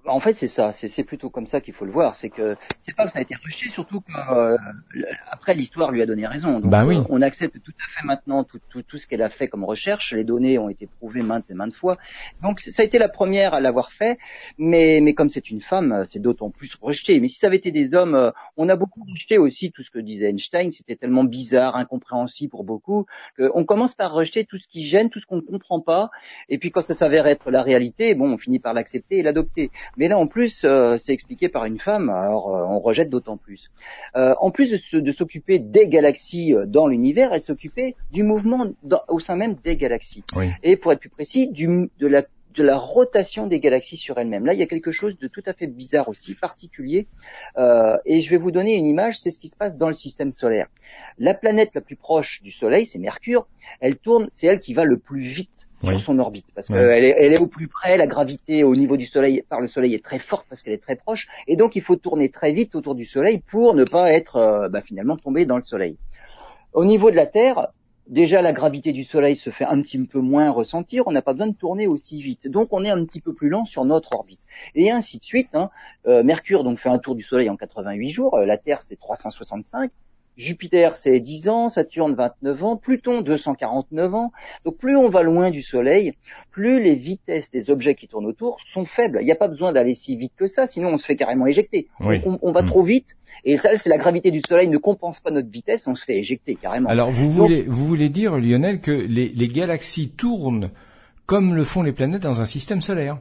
En 0.05 0.19
fait, 0.19 0.33
c'est 0.33 0.47
ça. 0.47 0.71
C'est 0.73 1.03
plutôt 1.03 1.29
comme 1.29 1.47
ça 1.47 1.61
qu'il 1.61 1.73
faut 1.73 1.85
le 1.85 1.91
voir. 1.91 2.15
C'est 2.15 2.29
que 2.29 2.55
c'est 2.79 2.95
pas 2.95 3.05
que 3.05 3.11
ça 3.11 3.19
a 3.19 3.21
été 3.21 3.35
rejeté, 3.35 3.69
surtout 3.69 4.01
que 4.01 4.11
euh, 4.11 4.57
après 5.29 5.53
l'histoire 5.53 5.91
lui 5.91 6.01
a 6.01 6.05
donné 6.05 6.27
raison. 6.27 6.59
Donc, 6.59 6.69
bah 6.69 6.85
oui. 6.85 6.97
Euh, 6.97 7.03
on 7.09 7.21
accepte 7.21 7.61
tout 7.61 7.73
à 7.79 7.89
fait 7.89 8.05
maintenant 8.05 8.43
tout, 8.43 8.59
tout, 8.69 8.81
tout 8.83 8.97
ce 8.97 9.07
qu'elle 9.07 9.21
a 9.21 9.29
fait 9.29 9.47
comme 9.47 9.63
recherche. 9.63 10.13
Les 10.13 10.23
données 10.23 10.57
ont 10.57 10.69
été 10.69 10.87
prouvées 10.87 11.21
maintes 11.21 11.49
et 11.49 11.53
maintes 11.53 11.73
fois. 11.73 11.97
Donc 12.41 12.59
ça 12.59 12.81
a 12.81 12.85
été 12.85 12.97
la 12.97 13.09
première 13.09 13.53
à 13.53 13.59
l'avoir 13.59 13.91
fait. 13.91 14.17
Mais, 14.57 14.99
mais 15.01 15.13
comme 15.13 15.29
c'est 15.29 15.49
une 15.49 15.61
femme, 15.61 16.03
c'est 16.05 16.21
d'autant 16.21 16.49
plus 16.49 16.75
rejeté. 16.81 17.19
Mais 17.19 17.27
si 17.27 17.39
ça 17.39 17.47
avait 17.47 17.57
été 17.57 17.71
des 17.71 17.95
hommes, 17.95 18.15
euh, 18.15 18.31
on 18.57 18.69
a 18.69 18.75
beaucoup 18.75 19.03
rejeté 19.09 19.37
aussi 19.37 19.71
tout 19.71 19.83
ce 19.83 19.91
que 19.91 19.99
disait 19.99 20.29
Einstein. 20.29 20.71
C'était 20.71 20.95
tellement 20.95 21.23
bizarre, 21.23 21.75
incompréhensible 21.75 22.51
pour 22.51 22.63
beaucoup, 22.63 23.05
qu'on 23.37 23.65
commence 23.65 23.95
par 23.95 24.13
rejeter 24.13 24.45
tout 24.45 24.57
ce 24.57 24.67
qui 24.67 24.83
gêne, 24.83 25.09
tout 25.09 25.19
ce 25.19 25.25
qu'on 25.25 25.37
ne 25.37 25.41
comprend 25.41 25.79
pas. 25.81 26.09
Et 26.49 26.57
puis 26.57 26.71
quand 26.71 26.81
ça 26.81 26.93
s'avère 26.93 27.27
être 27.27 27.51
la 27.51 27.63
réalité, 27.63 28.15
bon, 28.15 28.31
on 28.31 28.37
finit 28.37 28.59
par 28.59 28.73
l'accepter 28.73 29.17
et 29.17 29.23
l'adopter. 29.23 29.71
Mais 29.97 30.07
là, 30.07 30.17
en 30.17 30.27
plus, 30.27 30.63
euh, 30.63 30.97
c'est 30.97 31.13
expliqué 31.13 31.49
par 31.49 31.65
une 31.65 31.79
femme, 31.79 32.09
alors 32.09 32.55
euh, 32.55 32.63
on 32.67 32.79
rejette 32.79 33.09
d'autant 33.09 33.37
plus. 33.37 33.71
Euh, 34.15 34.33
en 34.39 34.51
plus 34.51 34.69
de, 34.93 35.11
s'occuper 35.11 35.59
des 35.59 35.87
galaxies 35.87 36.53
dans 36.67 36.87
l'univers, 36.87 37.33
elle 37.33 37.41
s'occupait 37.41 37.95
du 38.11 38.23
mouvement 38.23 38.67
au 39.07 39.19
sein 39.19 39.35
même 39.35 39.55
des 39.63 39.75
galaxies. 39.75 40.23
Et 40.63 40.77
pour 40.77 40.91
être 40.91 40.99
plus 40.99 41.09
précis, 41.09 41.49
du, 41.49 41.89
de 41.99 42.07
la 42.07 42.23
de 42.55 42.63
la 42.63 42.77
rotation 42.77 43.47
des 43.47 43.59
galaxies 43.59 43.97
sur 43.97 44.17
elles-mêmes. 44.17 44.45
Là, 44.45 44.53
il 44.53 44.59
y 44.59 44.63
a 44.63 44.67
quelque 44.67 44.91
chose 44.91 45.17
de 45.17 45.27
tout 45.27 45.43
à 45.45 45.53
fait 45.53 45.67
bizarre 45.67 46.09
aussi, 46.09 46.35
particulier. 46.35 47.07
Euh, 47.57 47.97
et 48.05 48.19
je 48.19 48.29
vais 48.29 48.37
vous 48.37 48.51
donner 48.51 48.73
une 48.73 48.85
image, 48.85 49.19
c'est 49.19 49.31
ce 49.31 49.39
qui 49.39 49.47
se 49.47 49.55
passe 49.55 49.77
dans 49.77 49.87
le 49.87 49.93
système 49.93 50.31
solaire. 50.31 50.67
La 51.17 51.33
planète 51.33 51.71
la 51.73 51.81
plus 51.81 51.95
proche 51.95 52.41
du 52.41 52.51
Soleil, 52.51 52.85
c'est 52.85 52.99
Mercure. 52.99 53.47
Elle 53.79 53.97
tourne, 53.97 54.29
c'est 54.33 54.47
elle 54.47 54.59
qui 54.59 54.73
va 54.73 54.83
le 54.83 54.97
plus 54.97 55.21
vite 55.21 55.60
sur 55.83 55.99
son 55.99 56.19
orbite 56.19 56.45
parce 56.53 56.67
qu'elle 56.67 57.03
est, 57.03 57.15
elle 57.17 57.33
est 57.33 57.39
au 57.39 57.47
plus 57.47 57.67
près, 57.67 57.97
la 57.97 58.07
gravité 58.07 58.63
au 58.63 58.75
niveau 58.75 58.97
du 58.97 59.05
Soleil 59.05 59.43
par 59.47 59.61
le 59.61 59.67
Soleil 59.67 59.93
est 59.93 60.03
très 60.03 60.19
forte 60.19 60.45
parce 60.49 60.61
qu'elle 60.61 60.73
est 60.73 60.83
très 60.83 60.95
proche 60.95 61.27
et 61.47 61.55
donc 61.55 61.75
il 61.75 61.81
faut 61.81 61.95
tourner 61.95 62.29
très 62.29 62.51
vite 62.51 62.75
autour 62.75 62.95
du 62.95 63.05
Soleil 63.05 63.39
pour 63.39 63.73
ne 63.73 63.83
pas 63.83 64.11
être 64.11 64.35
euh, 64.37 64.69
bah, 64.69 64.81
finalement 64.81 65.17
tombé 65.17 65.45
dans 65.45 65.57
le 65.57 65.63
Soleil. 65.63 65.97
Au 66.73 66.85
niveau 66.85 67.11
de 67.11 67.15
la 67.15 67.27
Terre, 67.27 67.67
déjà 68.07 68.41
la 68.41 68.53
gravité 68.53 68.91
du 68.91 69.03
Soleil 69.03 69.35
se 69.35 69.49
fait 69.49 69.65
un 69.65 69.81
petit 69.81 69.99
peu 69.99 70.19
moins 70.19 70.49
ressentir, 70.51 71.03
on 71.07 71.11
n'a 71.11 71.21
pas 71.21 71.33
besoin 71.33 71.47
de 71.47 71.55
tourner 71.55 71.87
aussi 71.87 72.21
vite, 72.21 72.47
donc 72.47 72.69
on 72.71 72.83
est 72.83 72.89
un 72.89 73.03
petit 73.05 73.21
peu 73.21 73.33
plus 73.33 73.49
lent 73.49 73.65
sur 73.65 73.85
notre 73.85 74.13
orbite 74.15 74.41
et 74.75 74.91
ainsi 74.91 75.17
de 75.17 75.23
suite. 75.23 75.49
Hein. 75.53 75.69
Euh, 76.07 76.23
Mercure 76.23 76.63
donc 76.63 76.77
fait 76.77 76.89
un 76.89 76.99
tour 76.99 77.15
du 77.15 77.23
Soleil 77.23 77.49
en 77.49 77.57
88 77.57 78.09
jours, 78.09 78.35
euh, 78.35 78.45
la 78.45 78.57
Terre 78.57 78.81
c'est 78.81 78.97
365 78.97 79.91
Jupiter, 80.37 80.95
c'est 80.95 81.19
10 81.19 81.49
ans, 81.49 81.69
Saturne, 81.69 82.15
29 82.15 82.63
ans, 82.63 82.77
Pluton, 82.77 83.21
249 83.21 84.15
ans. 84.15 84.31
Donc 84.65 84.77
plus 84.77 84.95
on 84.95 85.09
va 85.09 85.23
loin 85.23 85.51
du 85.51 85.61
Soleil, 85.61 86.13
plus 86.51 86.81
les 86.81 86.95
vitesses 86.95 87.51
des 87.51 87.69
objets 87.69 87.95
qui 87.95 88.07
tournent 88.07 88.25
autour 88.25 88.57
sont 88.65 88.83
faibles. 88.83 89.19
Il 89.21 89.25
n'y 89.25 89.31
a 89.31 89.35
pas 89.35 89.47
besoin 89.47 89.71
d'aller 89.71 89.93
si 89.93 90.15
vite 90.15 90.33
que 90.35 90.47
ça, 90.47 90.67
sinon 90.67 90.89
on 90.89 90.97
se 90.97 91.05
fait 91.05 91.15
carrément 91.15 91.47
éjecter. 91.47 91.87
On, 91.99 92.51
va 92.51 92.61
mm. 92.61 92.67
trop 92.67 92.83
vite, 92.83 93.17
et 93.43 93.57
ça, 93.57 93.75
c'est 93.75 93.89
la 93.89 93.97
gravité 93.97 94.31
du 94.31 94.41
Soleil 94.47 94.67
ne 94.67 94.77
compense 94.77 95.19
pas 95.19 95.31
notre 95.31 95.49
vitesse, 95.49 95.87
on 95.87 95.95
se 95.95 96.05
fait 96.05 96.17
éjecter 96.17 96.55
carrément. 96.55 96.89
Alors 96.89 97.11
vous 97.11 97.31
voulez, 97.31 97.63
vous 97.63 97.85
voulez 97.85 98.09
dire, 98.09 98.37
Lionel, 98.37 98.79
que 98.79 98.91
les, 98.91 99.29
les 99.29 99.47
galaxies 99.47 100.09
tournent 100.09 100.71
comme 101.25 101.55
le 101.55 101.63
font 101.63 101.83
les 101.83 101.93
planètes 101.93 102.23
dans 102.23 102.41
un 102.41 102.45
système 102.45 102.81
solaire? 102.81 103.19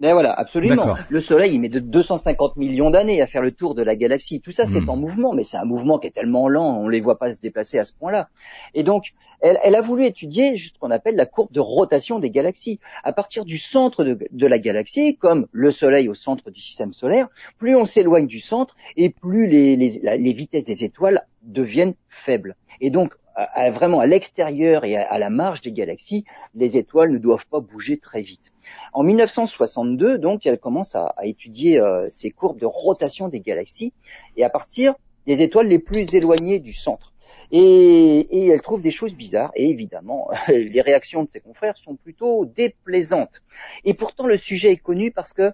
Mais 0.00 0.12
voilà, 0.12 0.32
absolument. 0.32 0.96
Le 1.10 1.20
Soleil, 1.20 1.54
il 1.54 1.60
met 1.60 1.68
de 1.68 1.78
250 1.78 2.56
millions 2.56 2.90
d'années 2.90 3.20
à 3.20 3.26
faire 3.26 3.42
le 3.42 3.52
tour 3.52 3.74
de 3.74 3.82
la 3.82 3.96
galaxie. 3.96 4.40
Tout 4.40 4.50
ça, 4.50 4.64
c'est 4.64 4.80
hmm. 4.80 4.88
en 4.88 4.96
mouvement, 4.96 5.34
mais 5.34 5.44
c'est 5.44 5.58
un 5.58 5.64
mouvement 5.64 5.98
qui 5.98 6.06
est 6.06 6.10
tellement 6.12 6.48
lent, 6.48 6.78
on 6.80 6.88
les 6.88 7.00
voit 7.00 7.18
pas 7.18 7.32
se 7.34 7.42
déplacer 7.42 7.78
à 7.78 7.84
ce 7.84 7.92
point-là. 7.92 8.30
Et 8.72 8.82
donc, 8.82 9.12
elle, 9.42 9.58
elle, 9.62 9.74
a 9.74 9.82
voulu 9.82 10.06
étudier 10.06 10.56
ce 10.56 10.70
qu'on 10.78 10.90
appelle 10.90 11.16
la 11.16 11.26
courbe 11.26 11.52
de 11.52 11.60
rotation 11.60 12.18
des 12.18 12.30
galaxies. 12.30 12.80
À 13.04 13.12
partir 13.12 13.44
du 13.44 13.58
centre 13.58 14.04
de, 14.04 14.18
de, 14.30 14.46
la 14.46 14.58
galaxie, 14.58 15.16
comme 15.16 15.46
le 15.52 15.70
Soleil 15.70 16.08
au 16.08 16.14
centre 16.14 16.50
du 16.50 16.60
système 16.60 16.94
solaire, 16.94 17.28
plus 17.58 17.76
on 17.76 17.84
s'éloigne 17.84 18.26
du 18.26 18.40
centre 18.40 18.76
et 18.96 19.10
plus 19.10 19.46
les, 19.46 19.76
les, 19.76 20.00
les 20.18 20.32
vitesses 20.32 20.64
des 20.64 20.82
étoiles 20.82 21.26
deviennent 21.42 21.94
faibles. 22.08 22.56
Et 22.80 22.88
donc, 22.88 23.12
à, 23.34 23.70
vraiment 23.70 24.00
à 24.00 24.06
l'extérieur 24.06 24.84
et 24.84 24.96
à, 24.96 25.10
à 25.10 25.18
la 25.18 25.30
marge 25.30 25.60
des 25.60 25.72
galaxies, 25.72 26.24
les 26.54 26.76
étoiles 26.76 27.12
ne 27.12 27.18
doivent 27.18 27.46
pas 27.46 27.60
bouger 27.60 27.98
très 27.98 28.22
vite. 28.22 28.52
En 28.92 29.02
1962, 29.02 30.18
donc, 30.18 30.46
elle 30.46 30.58
commence 30.58 30.94
à, 30.94 31.14
étudier 31.22 31.82
ces 32.08 32.30
courbes 32.30 32.58
de 32.58 32.66
rotation 32.66 33.28
des 33.28 33.40
galaxies 33.40 33.92
et 34.36 34.44
à 34.44 34.50
partir 34.50 34.94
des 35.26 35.42
étoiles 35.42 35.68
les 35.68 35.78
plus 35.78 36.14
éloignées 36.14 36.58
du 36.58 36.72
centre. 36.72 37.12
Et, 37.52 38.20
et, 38.30 38.48
elle 38.48 38.60
trouve 38.60 38.80
des 38.80 38.90
choses 38.90 39.14
bizarres. 39.14 39.50
Et 39.54 39.68
évidemment, 39.68 40.28
les 40.48 40.80
réactions 40.80 41.24
de 41.24 41.30
ses 41.30 41.40
confrères 41.40 41.76
sont 41.76 41.96
plutôt 41.96 42.44
déplaisantes. 42.44 43.42
Et 43.84 43.94
pourtant, 43.94 44.26
le 44.26 44.36
sujet 44.36 44.72
est 44.72 44.76
connu 44.76 45.10
parce 45.10 45.32
que 45.32 45.52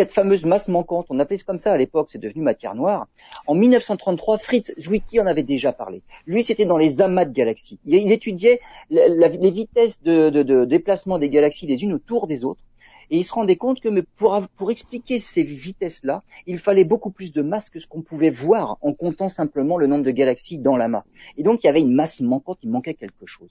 cette 0.00 0.12
fameuse 0.12 0.46
masse 0.46 0.68
manquante, 0.68 1.08
on 1.10 1.18
appelait 1.18 1.36
ça 1.36 1.44
comme 1.44 1.58
ça 1.58 1.74
à 1.74 1.76
l'époque, 1.76 2.08
c'est 2.10 2.16
devenu 2.18 2.40
matière 2.40 2.74
noire. 2.74 3.06
En 3.46 3.54
1933, 3.54 4.38
Fritz 4.38 4.72
Zwicky 4.80 5.20
en 5.20 5.26
avait 5.26 5.42
déjà 5.42 5.74
parlé. 5.74 6.00
Lui, 6.26 6.42
c'était 6.42 6.64
dans 6.64 6.78
les 6.78 7.02
amas 7.02 7.26
de 7.26 7.32
galaxies. 7.32 7.78
Il, 7.84 8.10
étudiait 8.10 8.60
les 8.88 9.50
vitesses 9.50 10.00
de, 10.02 10.64
déplacement 10.64 11.18
des 11.18 11.28
galaxies 11.28 11.66
les 11.66 11.82
unes 11.82 11.92
autour 11.92 12.28
des 12.28 12.46
autres. 12.46 12.62
Et 13.10 13.18
il 13.18 13.24
se 13.24 13.34
rendait 13.34 13.56
compte 13.56 13.80
que 13.80 13.90
pour 14.16 14.70
expliquer 14.70 15.18
ces 15.18 15.42
vitesses-là, 15.42 16.22
il 16.46 16.58
fallait 16.58 16.84
beaucoup 16.84 17.10
plus 17.10 17.30
de 17.30 17.42
masse 17.42 17.68
que 17.68 17.78
ce 17.78 17.86
qu'on 17.86 18.00
pouvait 18.00 18.30
voir 18.30 18.78
en 18.80 18.94
comptant 18.94 19.28
simplement 19.28 19.76
le 19.76 19.86
nombre 19.86 20.04
de 20.04 20.12
galaxies 20.12 20.56
dans 20.56 20.78
l'amas. 20.78 21.04
Et 21.36 21.42
donc 21.42 21.62
il 21.62 21.66
y 21.66 21.68
avait 21.68 21.80
une 21.80 21.92
masse 21.92 22.22
manquante, 22.22 22.60
il 22.62 22.70
manquait 22.70 22.94
quelque 22.94 23.26
chose. 23.26 23.50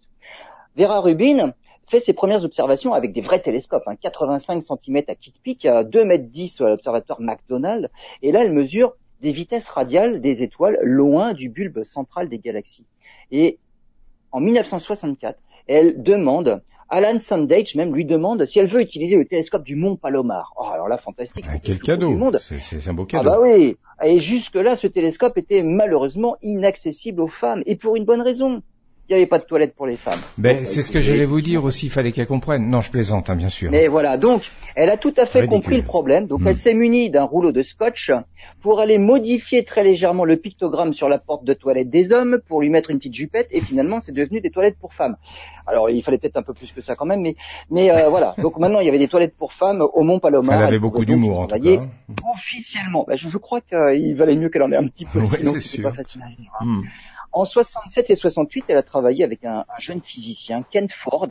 Vera 0.76 1.00
Rubin, 1.00 1.54
fait 1.89 1.99
ses 1.99 2.13
premières 2.13 2.45
observations 2.45 2.93
avec 2.93 3.13
des 3.13 3.21
vrais 3.21 3.41
télescopes, 3.41 3.84
hein, 3.88 3.95
85 3.99 4.62
cm 4.62 5.04
à 5.08 5.15
Kitt 5.15 5.36
Peak, 5.43 5.65
à 5.65 5.84
2 5.84 6.06
mètres 6.06 6.30
10 6.30 6.62
à 6.62 6.69
l'observatoire 6.69 7.19
McDonald, 7.19 7.89
et 8.21 8.32
là 8.32 8.43
elle 8.43 8.54
mesure 8.54 8.93
des 9.21 9.32
vitesses 9.32 9.67
radiales 9.67 10.21
des 10.21 10.43
étoiles 10.43 10.80
loin 10.82 11.34
du 11.34 11.49
bulbe 11.49 11.84
central 11.84 12.30
des 12.30 12.39
galaxies. 12.39 12.86
Et 13.32 13.58
en 14.32 14.39
1964, 14.39 15.39
elle 15.67 16.02
demande 16.02 16.62
Alan 16.89 17.19
Sandage 17.19 17.75
même 17.75 17.93
lui 17.93 18.06
demande 18.06 18.45
si 18.45 18.60
elle 18.60 18.67
veut 18.67 18.82
utiliser 18.82 19.15
le 19.15 19.25
télescope 19.25 19.63
du 19.63 19.75
Mont 19.75 19.95
Palomar. 19.95 20.54
Oh, 20.58 20.65
alors 20.73 20.88
là, 20.88 20.97
fantastique. 20.97 21.45
Ah, 21.47 21.60
quel 21.62 21.80
cadeau 21.80 22.17
C'est 22.39 22.88
un 22.88 22.93
beau 22.93 23.06
cadeau. 23.06 23.30
Ah 23.30 23.36
bah 23.36 23.41
oui. 23.41 23.78
Et 24.04 24.17
jusque-là, 24.17 24.75
ce 24.75 24.88
télescope 24.88 25.38
était 25.38 25.62
malheureusement 25.62 26.38
inaccessible 26.41 27.21
aux 27.21 27.28
femmes, 27.28 27.62
et 27.65 27.75
pour 27.75 27.95
une 27.95 28.06
bonne 28.06 28.21
raison 28.21 28.63
il 29.10 29.13
n'y 29.13 29.22
avait 29.22 29.28
pas 29.28 29.39
de 29.39 29.45
toilettes 29.45 29.74
pour 29.76 29.88
les 29.88 29.98
femmes. 29.98 30.19
Ben, 30.38 30.65
c'est 30.65 30.84
ce 30.84 30.91
que 30.91 31.00
j'allais 31.00 31.26
vous 31.26 31.41
dire 31.41 31.63
aussi, 31.63 31.88
il 31.88 31.89
fallait 31.89 32.12
qu'elle 32.12 32.28
comprenne. 32.28 32.69
Non, 32.69 32.82
je 32.82 32.91
plaisante, 32.91 33.30
hein, 33.32 33.36
bien 33.36 33.50
sûr. 33.50 33.72
Mais 33.72 33.88
voilà, 33.88 34.17
donc, 34.17 34.43
elle 34.76 34.91
a 34.91 34.98
tout 34.98 35.13
à 35.17 35.26
fait 35.26 35.48
compris 35.48 35.78
le 35.78 35.84
problème. 35.84 36.28
Donc, 36.28 36.41
elle 36.45 36.52
hmm. 36.52 36.56
s'est 36.56 36.74
munie 36.76 37.10
d'un 37.10 37.24
rouleau 37.24 37.52
de 37.52 37.63
scotch 37.63 38.12
pour 38.62 38.80
aller 38.80 39.00
modifier 39.00 39.63
très 39.63 39.84
légèrement 39.84 40.26
le 40.26 40.38
pictogramme 40.38 40.93
sur 40.93 41.10
la 41.10 41.17
porte 41.17 41.43
de 41.43 41.54
toilette 41.54 41.89
des 41.89 42.12
hommes, 42.12 42.39
pour 42.48 42.62
lui 42.62 42.69
mettre 42.69 42.91
une 42.91 43.00
petite 43.00 43.15
jupette, 43.15 43.48
et 43.50 43.62
finalement, 43.62 44.00
c'est 44.00 44.12
devenu 44.12 44.41
des 44.41 44.52
toilettes 44.52 44.78
pour 44.80 44.93
femmes. 44.93 45.17
Alors, 45.65 45.89
il 45.89 46.04
fallait 46.04 46.19
peut-être 46.19 46.38
un 46.38 46.43
peu 46.43 46.54
plus 46.54 46.72
que 46.72 46.82
ça 46.82 46.95
quand 46.95 47.06
même, 47.06 47.22
mais, 47.22 47.36
mais 47.72 47.91
euh, 47.91 48.10
voilà. 48.10 48.36
Donc 48.38 48.58
maintenant, 48.58 48.80
il 48.80 48.86
y 48.86 48.89
avait 48.89 49.00
des 49.00 49.08
toilettes 49.08 49.36
pour 49.36 49.54
femmes 49.54 49.82
au 49.82 50.04
Mont 50.04 50.19
Palomar. 50.19 50.60
Elle 50.60 50.67
avait 50.67 50.80
beaucoup 50.80 51.06
d'humour, 51.06 51.39
en 51.39 51.48
tout 51.48 51.60
cas. 51.60 51.84
Officiellement. 52.34 53.06
Ben, 53.08 53.15
je, 53.17 53.38
crois 53.38 53.62
qu'il 53.62 54.15
valait 54.15 54.36
mieux 54.36 54.50
qu'elle 54.50 54.63
en 54.63 54.72
ait 54.72 54.78
un 54.78 54.88
petit 54.88 55.06
peu, 55.06 55.24
sinon 55.26 55.54
c'est 55.60 55.82
pas 55.82 55.93
facile 55.93 56.22
à 56.24 56.30
vivre. 56.30 56.54
Hein. 56.60 56.65
Hmm. 56.65 56.82
En 57.32 57.46
67 57.46 58.10
et 58.10 58.15
68, 58.15 58.65
elle 58.70 58.78
a 58.78 58.84
travaillé 58.84 59.24
avec 59.24 59.46
un, 59.46 59.63
jeune 59.80 60.02
physicien, 60.02 60.65
Ken 60.72 60.89
Ford, 60.89 61.28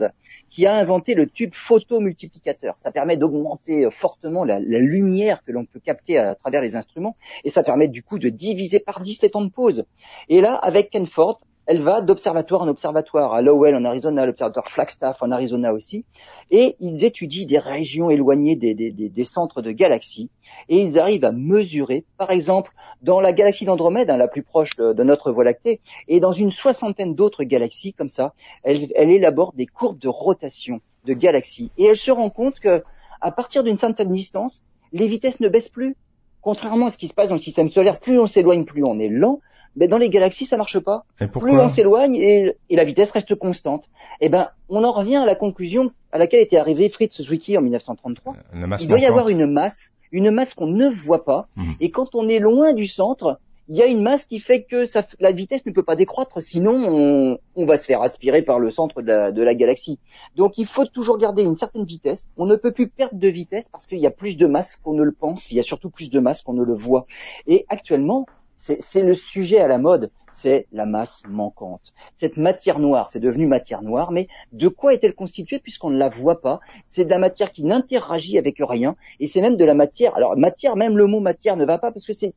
qui 0.49 0.65
a 0.65 0.73
inventé 0.73 1.13
le 1.13 1.27
tube 1.27 1.53
photomultiplicateur. 1.53 2.77
Ça 2.83 2.91
permet 2.91 3.17
d'augmenter 3.17 3.85
euh, 3.85 3.91
fortement 3.91 4.45
la, 4.45 4.59
lumière 4.59 5.43
que 5.45 5.51
l'on 5.51 5.65
peut 5.65 5.79
capter 5.79 6.17
à, 6.17 6.35
travers 6.35 6.61
les 6.61 6.75
instruments, 6.75 7.17
et 7.43 7.49
ça 7.49 7.63
permet 7.63 7.89
du 7.89 8.01
coup 8.01 8.17
de 8.17 8.29
diviser 8.29 8.79
par 8.79 9.01
10 9.01 9.21
les 9.23 9.29
temps 9.29 9.43
de 9.43 9.51
pause. 9.51 9.83
Et 10.29 10.39
là, 10.39 10.55
avec 10.55 10.89
Ken 10.89 11.05
Ford, 11.05 11.41
elle 11.69 11.83
va 11.83 12.01
d'observatoire 12.01 12.63
en 12.63 12.67
observatoire, 12.67 13.31
à 13.31 13.43
Lowell 13.43 13.75
en 13.75 13.85
Arizona, 13.85 14.23
à 14.23 14.25
l'observatoire 14.25 14.67
Flagstaff 14.69 15.21
en 15.21 15.29
Arizona 15.29 15.71
aussi, 15.71 16.03
et 16.49 16.75
ils 16.79 17.05
étudient 17.05 17.45
des 17.45 17.59
régions 17.59 18.09
éloignées 18.09 18.55
des, 18.55 19.23
centres 19.23 19.61
de 19.61 19.69
galaxies, 19.69 20.31
et 20.67 20.81
ils 20.81 20.97
arrivent 20.97 21.25
à 21.25 21.31
mesurer, 21.31 22.05
par 22.17 22.31
exemple, 22.31 22.71
dans 23.03 23.21
la 23.21 23.33
galaxie 23.33 23.65
d'Andromède, 23.65 24.09
hein, 24.09 24.17
la 24.17 24.27
plus 24.27 24.41
proche 24.41 24.75
de, 24.77 25.03
notre 25.03 25.31
Voie 25.31 25.43
lactée, 25.43 25.79
et 26.07 26.19
dans 26.19 26.31
une 26.31 26.49
soixantaine 26.49 27.13
d'autres 27.13 27.43
galaxies 27.43 27.93
comme 27.93 28.09
ça, 28.09 28.33
elle, 28.63 28.91
élabore 28.95 29.53
des 29.53 29.67
courbes 29.67 29.99
de 29.99 30.09
rotation 30.09 30.81
de 31.05 31.13
galaxies, 31.13 31.69
et 31.77 31.85
elle 31.85 31.97
se 31.97 32.09
rend 32.09 32.31
compte 32.31 32.59
que 32.59 32.81
à 33.21 33.31
partir 33.31 33.63
d'une 33.63 33.77
certaine 33.77 34.11
distance, 34.11 34.63
les 34.91 35.07
vitesses 35.07 35.39
ne 35.39 35.49
baissent 35.49 35.69
plus. 35.69 35.95
Contrairement 36.41 36.87
à 36.87 36.91
ce 36.91 36.97
qui 36.97 37.09
se 37.09 37.13
passe 37.13 37.29
dans 37.29 37.35
le 37.35 37.41
système 37.41 37.69
solaire, 37.69 37.99
plus 37.99 38.17
on 38.17 38.25
s'éloigne, 38.25 38.65
plus 38.65 38.83
on 38.83 38.97
est 38.97 39.09
lent. 39.09 39.39
Mais 39.75 39.87
dans 39.87 39.97
les 39.97 40.09
galaxies, 40.09 40.45
ça 40.45 40.57
marche 40.57 40.79
pas. 40.79 41.05
plus 41.17 41.57
on 41.59 41.69
s'éloigne 41.69 42.15
et, 42.15 42.55
la 42.69 42.83
vitesse 42.83 43.11
reste 43.11 43.35
constante. 43.35 43.89
Eh 44.21 44.29
ben, 44.29 44.49
on 44.67 44.83
en 44.83 44.91
revient 44.91 45.17
à 45.17 45.25
la 45.25 45.35
conclusion 45.35 45.91
à 46.11 46.17
laquelle 46.17 46.41
était 46.41 46.57
arrivé 46.57 46.89
Fritz 46.89 47.21
Zwicky 47.21 47.57
en 47.57 47.61
1933. 47.61 48.35
Euh, 48.55 48.67
Il 48.79 48.87
doit 48.87 48.99
y 48.99 49.05
avoir 49.05 49.29
une 49.29 49.45
masse 49.45 49.91
une 50.11 50.31
masse 50.31 50.53
qu'on 50.53 50.67
ne 50.67 50.89
voit 50.89 51.23
pas. 51.23 51.47
Mhm. 51.55 51.75
Et 51.79 51.91
quand 51.91 52.15
on 52.15 52.27
est 52.27 52.39
loin 52.39 52.73
du 52.73 52.87
centre, 52.87 53.39
il 53.71 53.75
y 53.75 53.83
a 53.83 53.85
une 53.85 54.01
masse 54.01 54.25
qui 54.25 54.39
fait 54.39 54.63
que 54.63 54.85
la 55.19 55.31
vitesse 55.31 55.63
ne 55.67 55.71
peut 55.71 55.83
pas 55.83 55.95
décroître, 55.95 56.41
sinon 56.41 57.37
on, 57.55 57.65
va 57.67 57.77
se 57.77 57.85
faire 57.85 58.01
aspirer 58.01 58.41
par 58.41 58.57
le 58.57 58.71
centre 58.71 59.03
de 59.03 59.41
la, 59.43 59.53
galaxie. 59.53 59.99
Donc 60.35 60.57
il 60.57 60.65
faut 60.65 60.85
toujours 60.85 61.19
garder 61.19 61.43
une 61.43 61.55
certaine 61.55 61.85
vitesse. 61.85 62.27
On 62.35 62.47
ne 62.47 62.55
peut 62.55 62.71
plus 62.71 62.87
perdre 62.87 63.19
de 63.19 63.27
vitesse 63.27 63.69
parce 63.71 63.85
qu'il 63.85 63.99
y 63.99 64.07
a 64.07 64.11
plus 64.11 64.37
de 64.37 64.47
masse 64.47 64.77
qu'on 64.77 64.93
ne 64.93 65.03
le 65.03 65.11
pense. 65.11 65.51
Il 65.51 65.57
y 65.57 65.59
a 65.59 65.63
surtout 65.63 65.91
plus 65.91 66.09
de 66.09 66.19
masse 66.19 66.41
qu'on 66.41 66.53
ne 66.53 66.63
le 66.63 66.73
voit. 66.73 67.05
Et 67.45 67.67
actuellement, 67.69 68.25
c'est 68.59 69.01
le 69.01 69.15
sujet 69.15 69.59
à 69.59 69.67
la 69.67 69.77
mode 69.77 70.11
c'est 70.31 70.67
la 70.71 70.85
masse 70.85 71.21
manquante. 71.27 71.93
Cette 72.15 72.37
matière 72.37 72.79
noire, 72.79 73.09
c'est 73.11 73.19
devenu 73.19 73.45
matière 73.45 73.81
noire, 73.81 74.11
mais 74.11 74.27
de 74.53 74.67
quoi 74.67 74.93
est-elle 74.93 75.13
constituée 75.13 75.59
puisqu'on 75.59 75.89
ne 75.89 75.97
la 75.97 76.07
voit 76.07 76.39
pas? 76.39 76.59
C'est 76.87 77.03
de 77.03 77.09
la 77.09 77.19
matière 77.19 77.51
qui 77.51 77.63
n'interagit 77.63 78.37
avec 78.37 78.57
rien, 78.59 78.95
et 79.19 79.27
c'est 79.27 79.41
même 79.41 79.57
de 79.57 79.65
la 79.65 79.73
matière. 79.73 80.15
Alors 80.15 80.37
matière, 80.37 80.75
même 80.75 80.97
le 80.97 81.07
mot 81.07 81.19
matière 81.19 81.57
ne 81.57 81.65
va 81.65 81.77
pas 81.77 81.91
parce 81.91 82.05
que 82.05 82.13
c'est 82.13 82.33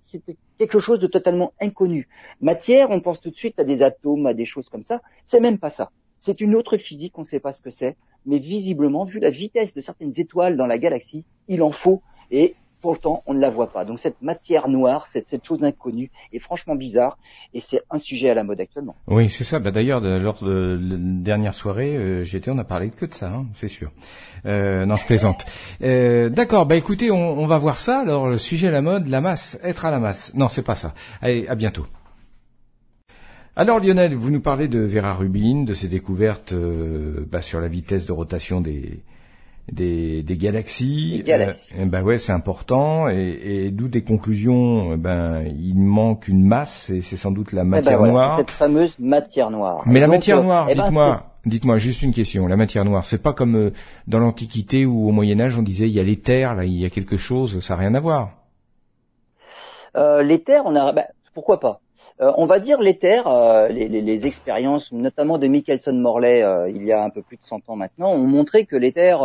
quelque 0.58 0.80
chose 0.80 0.98
de 0.98 1.06
totalement 1.06 1.52
inconnu. 1.61 2.08
Matière, 2.40 2.90
on 2.90 3.00
pense 3.00 3.20
tout 3.20 3.30
de 3.30 3.37
suite 3.37 3.58
à 3.61 3.64
des 3.64 3.82
atomes, 3.82 4.26
à 4.26 4.35
des 4.35 4.46
choses 4.46 4.68
comme 4.68 4.82
ça. 4.82 5.00
C'est 5.24 5.40
même 5.40 5.58
pas 5.58 5.70
ça. 5.70 5.90
C'est 6.18 6.40
une 6.40 6.54
autre 6.54 6.76
physique, 6.76 7.18
on 7.18 7.22
ne 7.22 7.26
sait 7.26 7.40
pas 7.40 7.52
ce 7.52 7.62
que 7.62 7.70
c'est, 7.70 7.96
mais 8.26 8.38
visiblement, 8.38 9.04
vu 9.04 9.18
la 9.18 9.30
vitesse 9.30 9.74
de 9.74 9.80
certaines 9.80 10.12
étoiles 10.18 10.56
dans 10.56 10.66
la 10.66 10.78
galaxie, 10.78 11.24
il 11.48 11.62
en 11.62 11.72
faut. 11.72 12.02
Et 12.30 12.54
pourtant 12.83 13.23
on 13.27 13.33
ne 13.33 13.40
la 13.40 13.49
voit 13.49 13.73
pas. 13.73 13.87
Donc 13.87 14.01
cette 14.01 14.21
matière 14.21 14.68
noire, 14.68 15.07
cette, 15.07 15.47
chose 15.47 15.64
inconnue 15.64 16.11
est 16.33 16.38
franchement 16.38 16.75
bizarre 16.75 17.16
et 17.55 17.61
c'est 17.61 17.81
un 17.90 17.99
sujet 17.99 18.29
à 18.29 18.35
la 18.35 18.45
mode 18.45 18.61
actuellement. 18.61 18.97
Oui, 19.07 19.31
c'est 19.31 19.45
ça. 19.45 19.59
Bah, 19.59 19.71
D'ailleurs, 19.71 20.01
lors 20.01 20.42
de 20.42 20.79
la 20.79 20.97
dernière 20.99 21.55
soirée, 21.55 21.97
euh, 21.97 22.25
j'étais, 22.25 22.51
on 22.51 22.59
a 22.59 22.64
parlé 22.64 22.90
que 22.90 23.07
de 23.07 23.14
ça, 23.14 23.33
hein, 23.33 23.47
c'est 23.55 23.68
sûr. 23.68 23.90
Euh, 24.45 24.85
non, 24.85 24.97
je 24.97 25.07
plaisante. 25.07 25.47
Euh, 25.83 26.29
D'accord, 26.29 26.66
bah 26.66 26.77
écoutez, 26.77 27.11
on, 27.11 27.38
on, 27.38 27.47
va 27.47 27.57
voir 27.57 27.81
ça. 27.81 28.01
Alors 28.01 28.29
le 28.29 28.38
sujet 28.38 28.68
à 28.68 28.73
la 28.73 28.83
mode, 28.83 29.09
la 29.09 29.21
masse, 29.21 29.59
être 29.62 29.87
à 29.87 29.90
la 29.90 30.01
masse. 30.01 30.35
Non, 30.35 30.49
c'est 30.49 30.64
pas 30.64 30.77
ça. 30.77 30.92
Allez, 31.23 31.47
à 31.49 31.55
bientôt. 31.55 31.87
Alors 33.55 33.81
Lionel, 33.81 34.14
vous 34.14 34.31
nous 34.31 34.40
parlez 34.40 34.66
de 34.66 34.81
Vera 34.81 35.12
Rubin, 35.12 35.64
de 35.64 35.75
ses 35.75 35.87
découvertes 35.87 36.55
euh, 36.55 37.27
bah, 37.31 37.42
sur 37.42 37.61
la 37.61 37.68
vitesse 37.68 38.07
de 38.07 38.12
rotation 38.12 38.62
des, 38.62 39.03
des, 39.70 40.22
des 40.22 40.37
galaxies. 40.37 41.22
Des 41.25 41.87
ben 41.87 42.03
ouais, 42.03 42.18
c'est 42.18 42.33
important. 42.33 43.09
Et, 43.09 43.66
et 43.66 43.70
d'où 43.70 43.88
des 43.88 44.03
conclusions. 44.03 44.94
Eh 44.94 44.96
ben, 44.96 45.44
il 45.44 45.79
manque 45.79 46.29
une 46.29 46.44
masse 46.44 46.90
et 46.90 47.03
c'est 47.03 47.16
sans 47.16 47.31
doute 47.31 47.53
la 47.53 47.62
eh 47.62 47.64
ben 47.64 47.70
matière 47.70 48.03
noire. 48.03 48.37
Cette 48.37 48.51
fameuse 48.51 48.98
matière 48.98 49.51
noire. 49.51 49.83
Mais 49.87 50.01
la 50.01 50.09
matière 50.09 50.38
euh, 50.38 50.42
noire, 50.42 50.66
dites-moi. 50.66 51.22
Dites-moi 51.44 51.77
juste 51.77 52.03
une 52.03 52.12
question. 52.12 52.46
La 52.46 52.57
matière 52.57 52.85
noire, 52.85 53.05
c'est 53.05 53.20
pas 53.20 53.33
comme 53.33 53.57
euh, 53.57 53.72
dans 54.07 54.20
l'Antiquité 54.20 54.87
ou 54.87 55.09
au 55.09 55.11
Moyen 55.11 55.40
Âge, 55.40 55.59
on 55.59 55.62
disait 55.62 55.88
il 55.88 55.92
y 55.92 55.98
a 55.98 56.05
l'éther, 56.05 56.55
là, 56.55 56.64
il 56.64 56.79
y 56.81 56.85
a 56.85 56.90
quelque 56.90 57.16
chose, 57.16 57.59
ça 57.59 57.75
n'a 57.75 57.81
rien 57.81 57.94
à 57.94 58.01
voir. 58.01 58.31
Euh, 59.96 60.22
l'éther, 60.22 60.62
on 60.64 60.77
a, 60.77 60.92
bah, 60.92 61.07
pourquoi 61.35 61.59
pas? 61.59 61.82
Euh, 62.20 62.33
on 62.37 62.46
va 62.46 62.61
dire 62.61 62.81
l'éther, 62.81 63.27
euh, 63.27 63.68
les, 63.68 64.27
expériences, 64.27 64.92
notamment 64.92 65.38
de 65.38 65.46
Michelson 65.46 65.94
Morley, 65.94 66.42
euh, 66.42 66.68
il 66.68 66.85
y 66.85 66.92
a 66.92 67.03
un 67.03 67.11
peu 67.11 67.22
plus 67.22 67.37
de 67.37 67.42
100 67.42 67.68
ans 67.68 67.77
maintenant, 67.77 68.12
ont 68.12 68.27
montré 68.27 68.66
que 68.66 68.77
l'éther, 68.77 69.22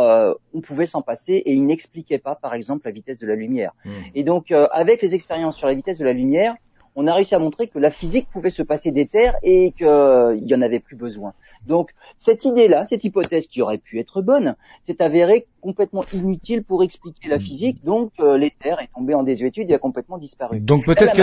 on 0.54 0.60
pouvait 0.60 0.86
s'en 0.86 1.02
passer 1.02 1.34
et 1.34 1.52
il 1.52 1.66
n'expliquait 1.66 2.18
pas, 2.18 2.34
par 2.34 2.54
exemple, 2.54 2.86
la 2.86 2.92
vitesse 2.92 3.18
de 3.18 3.26
la 3.26 3.34
lumière. 3.34 3.72
Hmm. 3.84 3.90
Et 4.14 4.24
donc, 4.24 4.50
avec 4.50 5.02
les 5.02 5.14
expériences 5.14 5.56
sur 5.56 5.66
la 5.66 5.74
vitesse 5.74 5.98
de 5.98 6.04
la 6.04 6.12
lumière, 6.12 6.54
on 6.96 7.06
a 7.06 7.14
réussi 7.14 7.34
à 7.34 7.38
montrer 7.38 7.68
que 7.68 7.78
la 7.78 7.90
physique 7.90 8.28
pouvait 8.32 8.50
se 8.50 8.62
passer 8.62 8.90
d'éther 8.90 9.36
et 9.42 9.72
qu'il 9.72 9.86
n'y 9.86 10.54
en 10.54 10.62
avait 10.62 10.80
plus 10.80 10.96
besoin. 10.96 11.32
Donc 11.66 11.90
cette 12.16 12.44
idée-là, 12.44 12.86
cette 12.86 13.04
hypothèse 13.04 13.46
qui 13.46 13.62
aurait 13.62 13.78
pu 13.78 13.98
être 13.98 14.22
bonne, 14.22 14.56
s'est 14.84 15.02
avérée 15.02 15.46
complètement 15.60 16.04
inutile 16.12 16.62
pour 16.62 16.82
expliquer 16.82 17.28
la 17.28 17.38
physique. 17.38 17.84
Donc 17.84 18.12
euh, 18.20 18.38
l'éther 18.38 18.80
est 18.80 18.88
tombé 18.94 19.14
en 19.14 19.22
désuétude 19.22 19.70
et 19.70 19.74
a 19.74 19.78
complètement 19.78 20.18
disparu. 20.18 20.60
Donc 20.60 20.84
peut-être 20.86 21.14
que 21.14 21.22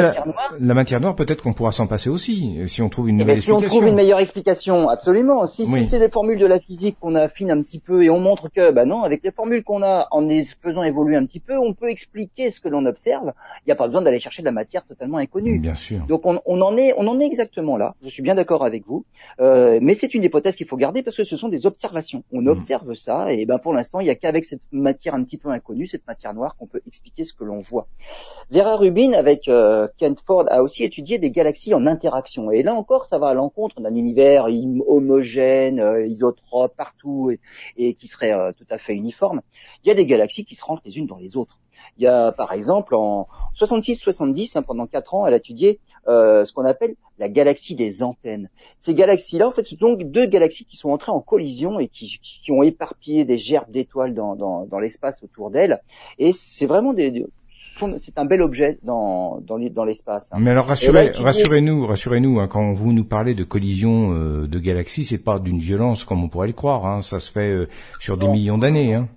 la, 0.60 0.74
matière 0.74 1.00
noire, 1.00 1.16
peut-être 1.16 1.42
qu'on 1.42 1.54
pourra 1.54 1.72
s'en 1.72 1.88
passer 1.88 2.10
aussi 2.10 2.60
si 2.68 2.82
on 2.82 2.90
trouve 2.90 3.10
une 3.10 3.16
eh 3.16 3.20
ben, 3.20 3.24
nouvelle 3.24 3.38
explication. 3.38 3.60
Si 3.60 3.66
on 3.66 3.78
trouve 3.78 3.88
une 3.88 3.96
meilleure 3.96 4.20
explication, 4.20 4.90
absolument. 4.90 5.46
Si, 5.46 5.66
si 5.66 5.86
c'est 5.86 6.00
les 6.00 6.10
formules 6.10 6.40
de 6.40 6.46
la 6.46 6.60
physique 6.60 6.98
qu'on 7.00 7.16
affine 7.16 7.52
un 7.52 7.62
petit 7.62 7.80
peu 7.80 8.04
et 8.04 8.10
on 8.10 8.20
montre 8.20 8.50
que, 8.50 8.72
bah 8.72 8.86
non, 8.86 9.04
avec 9.04 9.24
les 9.24 9.32
formules 9.32 9.64
qu'on 9.64 9.84
a, 9.84 10.08
en 10.12 10.22
les 10.22 10.44
faisant 10.44 10.84
évoluer 10.84 11.16
un 11.16 11.26
petit 11.26 11.40
peu, 11.40 11.58
on 11.58 11.74
peut 11.74 11.90
expliquer 11.90 12.50
ce 12.50 12.60
que 12.60 12.68
l'on 12.68 12.86
observe. 12.86 13.34
Il 13.62 13.68
n'y 13.68 13.72
a 13.72 13.76
pas 13.76 13.88
besoin 13.88 14.02
d'aller 14.02 14.20
chercher 14.20 14.42
de 14.42 14.46
la 14.46 14.52
matière 14.52 14.86
totalement 14.86 15.18
inconnue. 15.18 15.60
Bien 15.60 15.76
sûr. 15.76 16.06
Donc 16.08 16.26
on, 16.26 16.42
on, 16.46 16.62
en 16.62 16.78
est, 16.78 16.94
on 16.98 17.08
en 17.08 17.20
est 17.20 17.26
exactement 17.26 17.78
là. 17.78 17.96
Je 18.04 18.10
suis 18.10 18.24
bien 18.24 18.36
d'accord 18.36 18.66
avec 18.66 18.86
vous. 18.86 19.06
Euh, 19.40 19.80
mais 19.82 19.94
c'est 19.94 20.14
une 20.14 20.24
hypothèse 20.26 20.56
qu'il 20.56 20.68
faut 20.68 20.78
garder 20.78 21.04
parce 21.04 21.16
que 21.16 21.24
ce 21.24 21.38
sont 21.38 21.50
des 21.50 21.66
observations. 21.66 22.24
On 22.32 22.42
mmh. 22.42 22.48
observe 22.48 22.94
ça 22.96 23.32
et 23.32 23.46
ben 23.46 23.60
pour 23.60 23.74
l'instant, 23.74 24.00
il 24.00 24.06
n'y 24.06 24.10
a 24.10 24.16
qu'avec 24.16 24.46
cette 24.46 24.62
matière 24.72 25.16
un 25.16 25.24
petit 25.24 25.38
peu 25.38 25.50
inconnue, 25.50 25.88
cette 25.88 26.08
matière 26.08 26.34
noire, 26.34 26.56
qu'on 26.56 26.68
peut 26.68 26.82
expliquer 26.88 27.24
ce 27.24 27.34
que 27.34 27.44
l'on 27.44 27.60
voit. 27.60 27.88
Vera 28.50 28.76
Rubin, 28.76 29.14
avec 29.14 29.48
euh, 29.48 29.88
Kent 29.98 30.22
Ford, 30.26 30.46
a 30.50 30.62
aussi 30.62 30.84
étudié 30.84 31.18
des 31.18 31.32
galaxies 31.32 31.74
en 31.74 31.88
interaction. 31.88 32.52
Et 32.52 32.64
là 32.64 32.74
encore, 32.74 33.06
ça 33.06 33.18
va 33.18 33.30
à 33.30 33.34
l'encontre 33.34 33.82
d'un 33.82 33.96
univers 33.96 34.48
homogène, 34.88 35.80
euh, 35.80 36.06
isotrope, 36.06 36.76
partout, 36.76 37.32
et, 37.78 37.94
qui 37.96 38.08
serait 38.08 38.34
euh, 38.34 38.52
tout 38.52 38.66
à 38.70 38.78
fait 38.78 38.94
uniforme. 38.94 39.42
Il 39.84 39.88
y 39.88 39.92
a 39.92 39.96
des 39.96 40.06
galaxies 40.06 40.46
qui 40.46 40.56
se 40.56 40.64
rentrent 40.64 40.84
les 40.86 40.98
unes 40.98 41.08
dans 41.08 41.18
les 41.18 41.38
autres. 41.38 41.60
Il 41.98 42.04
y 42.04 42.08
a, 42.08 42.32
par 42.32 42.52
exemple, 42.54 42.96
en 42.96 43.28
66-70, 43.60 44.58
hein, 44.58 44.62
pendant 44.62 44.88
quatre 44.88 45.14
ans, 45.14 45.26
elle 45.26 45.34
a 45.34 45.38
étudié 45.38 45.80
euh, 46.08 46.46
ce 46.46 46.54
qu'on 46.54 46.66
appelle 46.66 46.96
la 47.18 47.30
galaxie 47.30 47.76
des 47.76 48.04
antennes. 48.04 48.50
Ces 48.78 48.94
galaxies-là, 48.94 49.48
en 49.48 49.52
fait, 49.52 49.64
ce 49.64 49.76
sont 49.76 49.90
donc 49.90 50.04
deux 50.04 50.26
galaxies 50.26 50.66
qui 50.66 50.78
sont 50.78 50.90
entrées 50.90 51.12
en 51.12 51.22
collision 51.22 51.80
et 51.80 51.88
qui, 51.88 52.20
qui 52.22 52.52
ont 52.52 52.64
éparpillé 52.64 53.26
des 53.26 53.38
gerbes 53.38 53.72
d'étoiles 53.72 54.14
dans, 54.14 54.36
dans, 54.36 54.66
dans 54.66 54.80
l'espace 54.80 55.24
autour 55.24 55.50
d'elles. 55.52 55.82
Et 56.20 56.32
c'est 56.34 56.66
vraiment 56.66 56.94
des, 56.94 57.26
c'est 57.98 58.18
un 58.18 58.26
bel 58.26 58.42
objet 58.42 58.80
dans, 58.84 59.40
dans, 59.42 59.60
dans 59.60 59.84
l'espace. 59.84 60.30
Hein. 60.32 60.38
Mais 60.40 60.52
alors 60.52 60.66
rassurez, 60.66 61.12
rassurez-nous, 61.16 61.86
rassurez-nous, 61.86 62.40
hein, 62.40 62.48
quand 62.48 62.74
vous 62.74 62.94
nous 62.94 63.04
parlez 63.04 63.36
de 63.36 63.44
collision 63.44 64.14
euh, 64.14 64.48
de 64.48 64.60
galaxies, 64.60 65.06
c'est 65.06 65.24
pas 65.24 65.40
d'une 65.40 65.60
violence 65.60 66.06
comme 66.06 66.24
on 66.24 66.30
pourrait 66.30 66.48
le 66.48 66.54
croire. 66.54 66.86
Hein, 66.86 67.02
ça 67.02 67.20
se 67.20 67.32
fait 67.32 67.52
euh, 67.52 67.68
sur 68.00 68.18
des 68.18 68.28
millions 68.28 68.58
d'années. 68.58 68.94
Hein. 68.94 69.08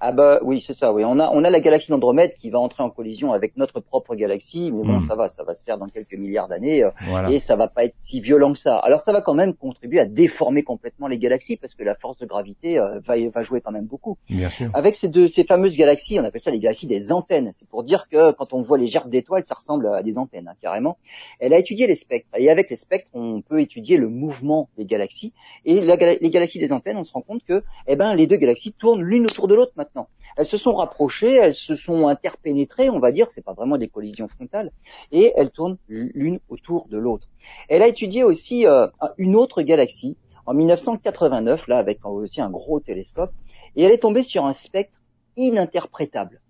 Ah 0.00 0.12
bah 0.12 0.38
oui, 0.42 0.62
c'est 0.64 0.74
ça. 0.74 0.92
Oui, 0.92 1.04
on 1.04 1.18
a 1.18 1.28
on 1.32 1.42
a 1.42 1.50
la 1.50 1.60
galaxie 1.60 1.90
d'Andromède 1.90 2.34
qui 2.34 2.50
va 2.50 2.60
entrer 2.60 2.84
en 2.84 2.90
collision 2.90 3.32
avec 3.32 3.56
notre 3.56 3.80
propre 3.80 4.14
galaxie, 4.14 4.70
mais 4.72 4.84
bon, 4.84 4.98
hmm. 5.00 5.08
ça 5.08 5.16
va, 5.16 5.28
ça 5.28 5.42
va 5.42 5.54
se 5.54 5.64
faire 5.64 5.76
dans 5.76 5.88
quelques 5.88 6.14
milliards 6.14 6.46
d'années 6.46 6.84
euh, 6.84 7.28
et 7.28 7.40
ça 7.40 7.56
va 7.56 7.66
pas 7.66 7.84
être 7.84 7.96
si 7.98 8.20
violent 8.20 8.52
que 8.52 8.58
ça. 8.58 8.78
Alors 8.78 9.00
ça 9.00 9.12
va 9.12 9.22
quand 9.22 9.34
même 9.34 9.54
contribuer 9.54 9.98
à 9.98 10.06
déformer 10.06 10.62
complètement 10.62 11.08
les 11.08 11.18
galaxies 11.18 11.56
parce 11.56 11.74
que 11.74 11.82
la 11.82 11.96
force 11.96 12.18
de 12.18 12.26
gravité 12.26 12.78
euh, 12.78 13.00
va 13.00 13.16
va 13.28 13.42
jouer 13.42 13.60
quand 13.60 13.72
même 13.72 13.86
beaucoup. 13.86 14.16
Bien 14.28 14.48
sûr. 14.48 14.70
Avec 14.72 14.94
ces 14.94 15.08
deux 15.08 15.28
ces 15.28 15.42
fameuses 15.42 15.76
galaxies, 15.76 16.20
on 16.20 16.24
appelle 16.24 16.40
ça 16.40 16.52
les 16.52 16.60
galaxies 16.60 16.86
des 16.86 17.10
antennes. 17.10 17.50
C'est 17.56 17.68
pour 17.68 17.82
dire 17.82 18.06
que 18.08 18.30
quand 18.32 18.52
on 18.52 18.62
voit 18.62 18.78
les 18.78 18.86
gerbes 18.86 19.10
d'étoiles, 19.10 19.44
ça 19.44 19.56
ressemble 19.56 19.88
à 19.88 20.04
des 20.04 20.16
antennes 20.16 20.46
hein, 20.46 20.54
carrément. 20.62 20.96
Elle 21.40 21.52
a 21.52 21.58
étudié 21.58 21.88
les 21.88 21.96
spectres 21.96 22.28
et 22.36 22.50
avec 22.50 22.70
les 22.70 22.76
spectres, 22.76 23.08
on 23.14 23.40
peut 23.40 23.60
étudier 23.60 23.96
le 23.96 24.08
mouvement 24.08 24.68
des 24.76 24.84
galaxies 24.84 25.32
et 25.64 25.80
les 25.80 26.30
galaxies 26.30 26.60
des 26.60 26.72
antennes, 26.72 26.98
on 26.98 27.04
se 27.04 27.12
rend 27.12 27.22
compte 27.22 27.42
que 27.44 27.64
eh 27.88 27.96
ben 27.96 28.14
les 28.14 28.28
deux 28.28 28.36
galaxies 28.36 28.72
tournent 28.72 29.02
l'une 29.02 29.24
autour 29.24 29.48
de 29.48 29.56
l'autre 29.56 29.72
maintenant. 29.74 29.87
Elles 30.36 30.46
se 30.46 30.56
sont 30.56 30.74
rapprochées, 30.74 31.34
elles 31.34 31.54
se 31.54 31.74
sont 31.74 32.08
interpénétrées, 32.08 32.90
on 32.90 32.98
va 32.98 33.12
dire, 33.12 33.30
c'est 33.30 33.44
pas 33.44 33.54
vraiment 33.54 33.78
des 33.78 33.88
collisions 33.88 34.28
frontales, 34.28 34.70
et 35.12 35.32
elles 35.36 35.50
tournent 35.50 35.78
l'une 35.88 36.40
autour 36.48 36.86
de 36.88 36.98
l'autre. 36.98 37.28
Elle 37.68 37.82
a 37.82 37.88
étudié 37.88 38.24
aussi 38.24 38.66
euh, 38.66 38.86
une 39.16 39.36
autre 39.36 39.62
galaxie 39.62 40.16
en 40.46 40.54
1989, 40.54 41.66
là 41.68 41.78
avec 41.78 42.04
aussi 42.04 42.40
un 42.40 42.50
gros 42.50 42.80
télescope, 42.80 43.32
et 43.76 43.82
elle 43.82 43.92
est 43.92 43.98
tombée 43.98 44.22
sur 44.22 44.46
un 44.46 44.52
spectre 44.52 44.98
ininterprétable. 45.36 46.40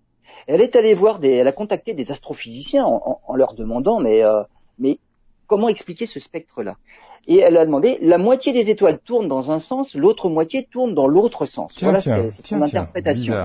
Elle 0.47 0.61
est 0.61 0.75
allée 0.75 0.93
voir 0.93 1.19
des, 1.19 1.31
elle 1.31 1.47
a 1.47 1.51
contacté 1.51 1.93
des 1.93 2.11
astrophysiciens 2.11 2.85
en, 2.85 3.35
leur 3.35 3.53
demandant, 3.53 4.03
euh, 4.03 4.43
mais 4.77 4.99
comment 5.47 5.67
expliquer 5.67 6.05
ce 6.05 6.19
spectre-là? 6.19 6.75
Et 7.27 7.37
elle 7.37 7.57
a 7.57 7.65
demandé, 7.65 7.97
la 8.01 8.17
moitié 8.17 8.51
des 8.51 8.69
étoiles 8.69 8.99
tournent 8.99 9.27
dans 9.27 9.51
un 9.51 9.59
sens, 9.59 9.95
l'autre 9.95 10.29
moitié 10.29 10.67
tourne 10.71 10.93
dans 10.93 11.07
l'autre 11.07 11.45
sens. 11.45 11.71
voilà 11.81 12.01
c'est 12.01 12.29
son 12.45 12.61
interprétation. 12.61 13.35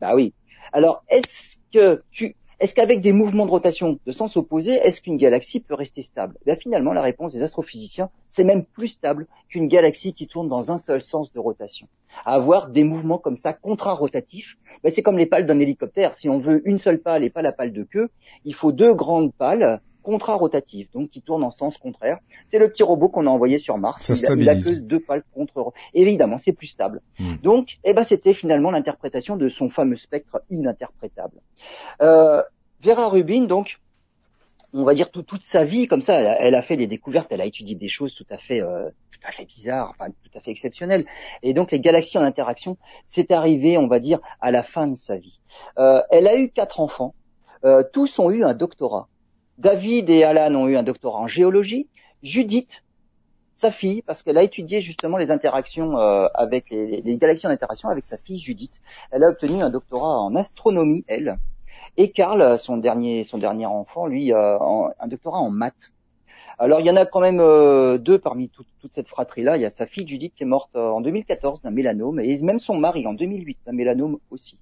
Bah 0.00 0.14
oui. 0.14 0.32
Alors, 0.72 1.04
est-ce 1.08 1.56
que 1.72 2.02
tu, 2.10 2.34
est-ce 2.62 2.76
qu'avec 2.76 3.00
des 3.00 3.12
mouvements 3.12 3.44
de 3.44 3.50
rotation 3.50 3.98
de 4.06 4.12
sens 4.12 4.36
opposé, 4.36 4.74
est-ce 4.74 5.02
qu'une 5.02 5.16
galaxie 5.16 5.58
peut 5.58 5.74
rester 5.74 6.02
stable? 6.02 6.38
Ben 6.46 6.56
Finalement, 6.56 6.92
la 6.92 7.02
réponse 7.02 7.32
des 7.32 7.42
astrophysiciens, 7.42 8.08
c'est 8.28 8.44
même 8.44 8.64
plus 8.64 8.86
stable 8.86 9.26
qu'une 9.48 9.66
galaxie 9.66 10.14
qui 10.14 10.28
tourne 10.28 10.48
dans 10.48 10.70
un 10.70 10.78
seul 10.78 11.02
sens 11.02 11.32
de 11.32 11.40
rotation. 11.40 11.88
avoir 12.24 12.68
des 12.68 12.84
mouvements 12.84 13.18
comme 13.18 13.36
ça, 13.36 13.52
contra-rotatifs, 13.52 14.58
ben 14.84 14.92
c'est 14.92 15.02
comme 15.02 15.18
les 15.18 15.26
pales 15.26 15.44
d'un 15.44 15.58
hélicoptère. 15.58 16.14
Si 16.14 16.28
on 16.28 16.38
veut 16.38 16.62
une 16.64 16.78
seule 16.78 17.00
pale 17.00 17.24
et 17.24 17.30
pas 17.30 17.42
la 17.42 17.50
pale 17.50 17.72
de 17.72 17.82
queue, 17.82 18.10
il 18.44 18.54
faut 18.54 18.70
deux 18.70 18.94
grandes 18.94 19.32
pales 19.34 19.80
contra-rotatif, 20.02 20.90
donc 20.92 21.10
qui 21.10 21.22
tourne 21.22 21.42
en 21.42 21.50
sens 21.50 21.78
contraire. 21.78 22.18
C'est 22.48 22.58
le 22.58 22.68
petit 22.68 22.82
robot 22.82 23.08
qu'on 23.08 23.26
a 23.26 23.30
envoyé 23.30 23.58
sur 23.58 23.78
Mars. 23.78 24.02
Ça 24.14 24.34
il, 24.34 24.48
a, 24.48 24.54
que 24.54 24.74
deux 24.74 25.00
pales 25.00 25.24
contre. 25.32 25.72
Évidemment, 25.94 26.38
c'est 26.38 26.52
plus 26.52 26.66
stable. 26.66 27.00
Hmm. 27.18 27.36
Donc, 27.42 27.78
eh 27.84 27.94
ben, 27.94 28.04
c'était 28.04 28.34
finalement 28.34 28.70
l'interprétation 28.70 29.36
de 29.36 29.48
son 29.48 29.68
fameux 29.68 29.96
spectre 29.96 30.42
ininterprétable. 30.50 31.40
Euh, 32.00 32.42
Vera 32.82 33.08
Rubin, 33.08 33.44
donc, 33.44 33.78
on 34.72 34.84
va 34.84 34.94
dire 34.94 35.10
toute 35.10 35.42
sa 35.42 35.64
vie 35.64 35.86
comme 35.86 36.00
ça, 36.00 36.18
elle 36.18 36.54
a, 36.54 36.62
fait 36.62 36.76
des 36.76 36.86
découvertes, 36.86 37.28
elle 37.30 37.40
a 37.40 37.46
étudié 37.46 37.74
des 37.74 37.88
choses 37.88 38.14
tout 38.14 38.26
à 38.30 38.38
fait, 38.38 38.62
euh, 38.62 38.88
tout 39.10 39.20
à 39.24 39.30
fait 39.30 39.44
bizarres, 39.44 39.90
enfin 39.90 40.10
tout 40.10 40.30
à 40.36 40.40
fait 40.40 40.50
exceptionnelles. 40.50 41.04
Et 41.42 41.52
donc 41.52 41.72
les 41.72 41.80
galaxies 41.80 42.18
en 42.18 42.22
interaction, 42.22 42.78
c'est 43.06 43.30
arrivé, 43.30 43.76
on 43.76 43.86
va 43.86 44.00
dire, 44.00 44.20
à 44.40 44.50
la 44.50 44.62
fin 44.62 44.86
de 44.86 44.94
sa 44.94 45.16
vie. 45.16 45.40
Euh, 45.78 46.00
elle 46.10 46.26
a 46.26 46.36
eu 46.36 46.50
quatre 46.50 46.80
enfants. 46.80 47.14
Euh, 47.64 47.82
tous 47.92 48.18
ont 48.18 48.30
eu 48.30 48.44
un 48.44 48.54
doctorat. 48.54 49.08
David 49.58 50.10
et 50.10 50.24
Alan 50.24 50.54
ont 50.54 50.68
eu 50.68 50.76
un 50.76 50.82
doctorat 50.82 51.18
en 51.18 51.26
géologie. 51.26 51.88
Judith, 52.22 52.82
sa 53.54 53.70
fille, 53.70 54.02
parce 54.02 54.22
qu'elle 54.22 54.38
a 54.38 54.42
étudié 54.42 54.80
justement 54.80 55.18
les 55.18 55.30
interactions 55.30 55.98
euh, 55.98 56.26
avec 56.34 56.70
les, 56.70 57.16
galaxies 57.16 57.46
en 57.46 57.50
interaction 57.50 57.88
avec 57.88 58.06
sa 58.06 58.16
fille 58.16 58.38
Judith. 58.38 58.80
Elle 59.10 59.24
a 59.24 59.28
obtenu 59.28 59.62
un 59.62 59.70
doctorat 59.70 60.18
en 60.18 60.34
astronomie, 60.34 61.04
elle. 61.06 61.38
Et 61.96 62.10
Karl, 62.10 62.58
son 62.58 62.78
dernier, 62.78 63.24
son 63.24 63.38
dernier 63.38 63.66
enfant, 63.66 64.06
lui, 64.06 64.32
euh, 64.32 64.58
un 64.98 65.06
doctorat 65.06 65.38
en 65.38 65.50
maths. 65.50 65.92
Alors 66.58 66.80
il 66.80 66.86
y 66.86 66.90
en 66.90 66.96
a 66.96 67.06
quand 67.06 67.20
même 67.20 67.40
euh, 67.40 67.98
deux 67.98 68.18
parmi 68.18 68.48
toute 68.48 68.92
cette 68.92 69.08
fratrie-là. 69.08 69.56
Il 69.56 69.62
y 69.62 69.64
a 69.64 69.70
sa 69.70 69.86
fille 69.86 70.06
Judith 70.06 70.34
qui 70.34 70.42
est 70.42 70.46
morte 70.46 70.74
en 70.76 71.00
2014 71.00 71.62
d'un 71.62 71.70
mélanome 71.70 72.20
et 72.20 72.38
même 72.38 72.60
son 72.60 72.76
mari 72.76 73.06
en 73.06 73.14
2008 73.14 73.58
d'un 73.66 73.72
mélanome 73.72 74.18
aussi. 74.30 74.58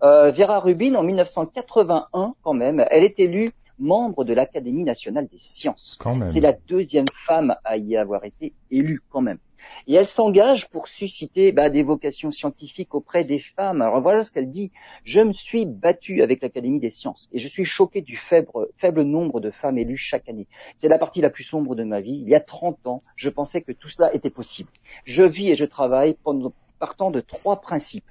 Vera 0.00 0.58
Rubin 0.58 0.94
en 0.96 1.02
1981 1.04 2.34
quand 2.42 2.54
même, 2.54 2.84
elle 2.90 3.04
est 3.04 3.18
élue 3.20 3.52
membre 3.78 4.24
de 4.24 4.34
l'Académie 4.34 4.84
nationale 4.84 5.28
des 5.28 5.38
sciences. 5.38 5.98
C'est 6.28 6.40
la 6.40 6.52
deuxième 6.52 7.06
femme 7.26 7.56
à 7.64 7.76
y 7.76 7.96
avoir 7.96 8.24
été 8.24 8.52
élue 8.70 9.00
quand 9.10 9.20
même. 9.20 9.38
Et 9.86 9.94
elle 9.94 10.06
s'engage 10.06 10.68
pour 10.68 10.88
susciter 10.88 11.52
bah, 11.52 11.70
des 11.70 11.82
vocations 11.82 12.30
scientifiques 12.30 12.94
auprès 12.94 13.24
des 13.24 13.38
femmes. 13.38 13.82
Alors 13.82 14.00
voilà 14.00 14.24
ce 14.24 14.32
qu'elle 14.32 14.50
dit. 14.50 14.70
Je 15.04 15.20
me 15.20 15.32
suis 15.32 15.66
battue 15.66 16.22
avec 16.22 16.42
l'Académie 16.42 16.80
des 16.80 16.90
sciences 16.90 17.28
et 17.32 17.38
je 17.38 17.48
suis 17.48 17.64
choquée 17.64 18.00
du 18.00 18.16
faible, 18.16 18.48
faible 18.76 19.02
nombre 19.02 19.40
de 19.40 19.50
femmes 19.50 19.78
élues 19.78 19.96
chaque 19.96 20.28
année. 20.28 20.46
C'est 20.78 20.88
la 20.88 20.98
partie 20.98 21.20
la 21.20 21.30
plus 21.30 21.44
sombre 21.44 21.74
de 21.74 21.84
ma 21.84 22.00
vie. 22.00 22.20
Il 22.22 22.28
y 22.28 22.34
a 22.34 22.40
30 22.40 22.86
ans, 22.86 23.02
je 23.16 23.28
pensais 23.28 23.62
que 23.62 23.72
tout 23.72 23.88
cela 23.88 24.14
était 24.14 24.30
possible. 24.30 24.70
Je 25.04 25.22
vis 25.22 25.50
et 25.50 25.56
je 25.56 25.64
travaille 25.64 26.16
partant 26.78 27.10
de 27.10 27.20
trois 27.20 27.60
principes. 27.60 28.04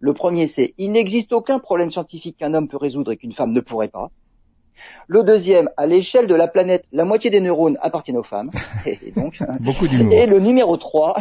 Le 0.00 0.12
premier, 0.12 0.46
c'est 0.46 0.74
il 0.78 0.92
n'existe 0.92 1.32
aucun 1.32 1.58
problème 1.58 1.90
scientifique 1.90 2.36
qu'un 2.38 2.54
homme 2.54 2.68
peut 2.68 2.76
résoudre 2.76 3.12
et 3.12 3.16
qu'une 3.16 3.32
femme 3.32 3.52
ne 3.52 3.60
pourrait 3.60 3.88
pas. 3.88 4.10
Le 5.06 5.22
deuxième, 5.22 5.70
à 5.76 5.86
l'échelle 5.86 6.26
de 6.26 6.34
la 6.34 6.48
planète, 6.48 6.84
la 6.92 7.04
moitié 7.04 7.30
des 7.30 7.40
neurones 7.40 7.78
appartiennent 7.80 8.16
aux 8.16 8.22
femmes. 8.22 8.50
Et, 8.86 9.12
donc, 9.12 9.38
Beaucoup 9.60 9.86
Et 9.86 10.26
le 10.26 10.40
numéro 10.40 10.76
3, 10.76 11.16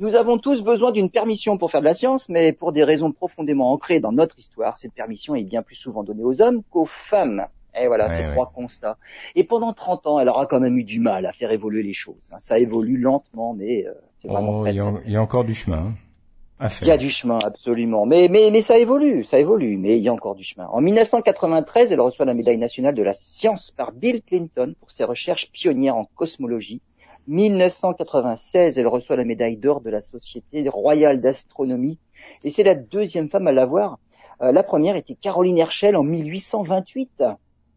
nous 0.00 0.14
avons 0.14 0.38
tous 0.38 0.62
besoin 0.62 0.92
d'une 0.92 1.10
permission 1.10 1.56
pour 1.56 1.70
faire 1.70 1.80
de 1.80 1.86
la 1.86 1.94
science, 1.94 2.28
mais 2.28 2.52
pour 2.52 2.72
des 2.72 2.84
raisons 2.84 3.12
profondément 3.12 3.72
ancrées 3.72 4.00
dans 4.00 4.12
notre 4.12 4.38
histoire, 4.38 4.76
cette 4.76 4.92
permission 4.92 5.34
est 5.34 5.44
bien 5.44 5.62
plus 5.62 5.76
souvent 5.76 6.02
donnée 6.02 6.24
aux 6.24 6.42
hommes 6.42 6.62
qu'aux 6.70 6.86
femmes. 6.86 7.46
Et 7.80 7.88
voilà, 7.88 8.08
ces 8.08 8.24
trois 8.32 8.52
constats. 8.54 8.96
Et 9.34 9.42
pendant 9.42 9.72
30 9.72 10.06
ans, 10.06 10.20
elle 10.20 10.28
aura 10.28 10.46
quand 10.46 10.60
même 10.60 10.78
eu 10.78 10.84
du 10.84 11.00
mal 11.00 11.26
à 11.26 11.32
faire 11.32 11.50
évoluer 11.50 11.82
les 11.82 11.92
choses. 11.92 12.30
Hein. 12.32 12.36
Ça 12.38 12.58
évolue 12.58 12.98
lentement, 12.98 13.52
mais 13.52 13.84
euh, 13.86 13.92
c'est 14.22 14.28
vraiment 14.28 14.60
oh, 14.60 14.66
Il 14.66 14.74
y, 15.12 15.16
a 15.16 15.22
encore 15.22 15.44
du 15.44 15.54
chemin. 15.54 15.92
Il 16.80 16.86
y 16.86 16.90
a 16.90 16.96
du 16.96 17.10
chemin, 17.10 17.38
absolument. 17.42 18.06
Mais, 18.06 18.28
mais, 18.30 18.50
mais 18.50 18.60
ça 18.60 18.78
évolue, 18.78 19.24
ça 19.24 19.38
évolue, 19.38 19.76
mais 19.76 19.96
il 19.96 20.02
y 20.02 20.08
a 20.08 20.12
encore 20.12 20.36
du 20.36 20.44
chemin. 20.44 20.66
En 20.68 20.80
1993, 20.80 21.90
elle 21.90 22.00
reçoit 22.00 22.24
la 22.24 22.34
médaille 22.34 22.58
nationale 22.58 22.94
de 22.94 23.02
la 23.02 23.12
science 23.12 23.72
par 23.72 23.92
Bill 23.92 24.22
Clinton 24.22 24.74
pour 24.78 24.90
ses 24.90 25.04
recherches 25.04 25.50
pionnières 25.50 25.96
en 25.96 26.04
cosmologie. 26.14 26.80
1996, 27.26 28.78
elle 28.78 28.86
reçoit 28.86 29.16
la 29.16 29.24
médaille 29.24 29.56
d'or 29.56 29.80
de 29.80 29.90
la 29.90 30.00
Société 30.00 30.68
royale 30.68 31.20
d'astronomie. 31.20 31.98
Et 32.44 32.50
c'est 32.50 32.62
la 32.62 32.74
deuxième 32.74 33.28
femme 33.28 33.48
à 33.48 33.52
l'avoir. 33.52 33.98
Euh, 34.42 34.52
la 34.52 34.62
première 34.62 34.96
était 34.96 35.14
Caroline 35.14 35.58
Herschel 35.58 35.96
en 35.96 36.02
1828. 36.02 37.24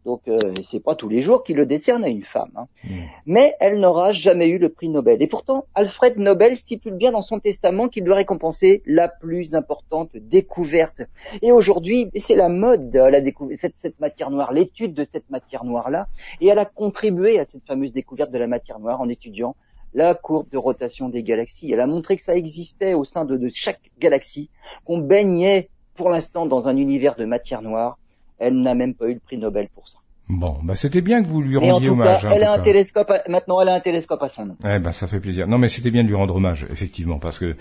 Donc 0.08 0.22
euh, 0.30 0.39
c'est 0.63 0.80
pas 0.80 0.96
tous 0.96 1.10
les 1.10 1.22
jours 1.22 1.43
qu'il 1.43 1.58
le 1.58 1.65
décerne 1.65 2.06
à 2.06 2.08
une 2.08 2.24
femme. 2.24 2.52
Hein. 2.56 2.67
Hmm. 2.86 3.02
Mais 3.26 3.56
elle 3.60 3.82
n'aura 3.82 4.12
jamais 4.12 4.48
eu 4.48 4.58
le 4.58 4.70
prix 4.70 4.88
Nobel. 4.88 5.22
Et 5.22 5.28
pourtant, 5.28 5.65
Alfred 5.76 6.17
Nobel 6.17 6.56
stipule 6.56 6.93
bien 6.93 7.12
dans 7.12 7.22
son 7.22 7.41
testament 7.41 7.89
qu'il 7.89 8.06
doit 8.06 8.15
récompenser 8.15 8.82
la 8.86 9.10
plus 9.10 9.54
importante 9.54 10.12
découverte. 10.15 11.02
Et 11.41 11.52
aujourd'hui, 11.52 12.10
c'est 12.20 12.38
la 12.38 12.48
mode, 12.48 12.96
la 12.96 13.20
cette, 13.58 13.74
cette 13.76 14.00
matière 14.00 14.30
noire, 14.32 14.54
l'étude 14.54 14.93
de 14.93 15.04
cette 15.04 15.30
matière 15.30 15.65
noire-là. 15.65 16.08
Et 16.39 16.48
elle 16.48 16.60
a 16.60 16.65
contribué 16.65 17.38
à 17.38 17.43
cette 17.43 17.65
fameuse 17.67 17.91
découverte 17.91 18.32
de 18.32 18.38
la 18.38 18.48
matière 18.48 18.80
noire 18.80 19.02
en 19.02 19.10
étudiant 19.10 19.58
la 19.93 20.15
courbe 20.15 20.48
de 20.50 20.58
rotation 20.58 21.10
des 21.10 21.22
galaxies. 21.22 21.70
Elle 21.74 21.82
a 21.82 21.88
montré 21.88 22.15
que 22.15 22.24
ça 22.24 22.34
existait 22.34 22.93
au 22.93 23.04
sein 23.04 23.26
de, 23.26 23.36
de 23.36 23.50
chaque 23.54 23.91
galaxie, 24.00 24.50
qu'on 24.86 25.00
baignait 25.00 25.67
pour 25.96 26.10
l'instant 26.10 26.46
dans 26.46 26.70
un 26.70 26.78
univers 26.78 27.17
de 27.17 27.26
matière 27.26 27.62
noire 27.62 27.98
elle 28.39 28.62
n'a 28.62 28.76
même 28.76 28.93
pas 28.93 29.08
eu 29.08 29.13
le 29.13 29.19
prix 29.19 29.38
Nobel 29.38 29.67
pour 29.73 29.88
ça. 29.88 29.97
Bon, 30.30 30.58
bah 30.62 30.76
c'était 30.76 31.02
bien 31.02 31.23
que 31.23 31.28
vous 31.28 31.41
lui 31.41 31.58
rendiez 31.58 31.89
hommage. 31.89 32.21
Cas, 32.21 32.32
elle 32.32 32.43
a 32.43 32.52
un 32.52 32.60
télescope. 32.60 33.10
maintenant, 33.30 33.62
elle 33.62 33.69
a 33.69 33.76
un 33.76 33.80
télescope 33.80 34.21
à 34.21 34.28
son 34.28 34.45
nom. 34.45 34.56
Eh 34.65 34.80
ben, 34.80 34.91
ça 34.91 35.08
fait 35.08 35.21
plaisir. 35.21 35.47
Non, 35.47 35.58
mais 35.58 35.69
c'était 35.69 35.91
bien 35.91 36.04
de 36.04 36.10
lui 36.10 36.15
rendre 36.15 36.36
hommage, 36.36 36.67
effectivement, 36.69 37.17
parce 37.17 37.39
que 37.39 37.56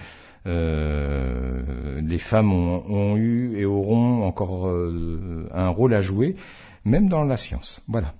euh, 0.46 2.00
les 2.00 2.18
femmes 2.18 2.52
ont, 2.52 2.82
ont, 2.88 3.16
eu 3.16 3.56
et 3.56 3.64
auront 3.64 4.24
encore 4.24 4.66
euh, 4.66 5.48
un 5.54 5.68
rôle 5.68 5.94
à 5.94 6.00
jouer, 6.00 6.34
même 6.84 7.08
dans 7.08 7.22
la 7.22 7.36
science. 7.36 7.82
Voilà. 7.88 8.14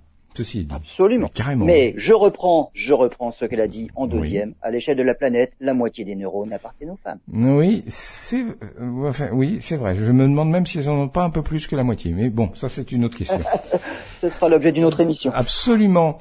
Absolument. 0.75 1.29
Mais 1.65 1.93
je 1.97 2.13
reprends, 2.13 2.71
je 2.73 2.93
reprends 2.93 3.31
ce 3.31 3.45
qu'elle 3.45 3.61
a 3.61 3.67
dit 3.67 3.89
en 3.95 4.07
deuxième. 4.07 4.53
À 4.61 4.71
l'échelle 4.71 4.97
de 4.97 5.03
la 5.03 5.13
planète, 5.13 5.53
la 5.59 5.73
moitié 5.73 6.05
des 6.05 6.15
neurones 6.15 6.53
appartiennent 6.53 6.91
aux 6.91 6.99
femmes. 7.03 7.19
Oui, 7.31 7.83
c'est, 7.87 8.43
euh, 8.43 9.07
enfin, 9.07 9.29
oui, 9.33 9.57
c'est 9.61 9.77
vrai. 9.77 9.95
Je 9.95 10.11
me 10.11 10.23
demande 10.23 10.49
même 10.49 10.65
si 10.65 10.77
elles 10.79 10.89
en 10.89 10.99
ont 10.99 11.07
pas 11.07 11.23
un 11.23 11.29
peu 11.29 11.41
plus 11.41 11.67
que 11.67 11.75
la 11.75 11.83
moitié. 11.83 12.11
Mais 12.11 12.29
bon, 12.29 12.51
ça 12.53 12.69
c'est 12.69 12.91
une 12.91 13.05
autre 13.05 13.17
question. 13.17 13.39
ce 14.19 14.29
sera 14.29 14.49
l'objet 14.49 14.71
d'une 14.71 14.85
autre 14.85 14.99
émission. 14.99 15.31
Absolument. 15.33 16.17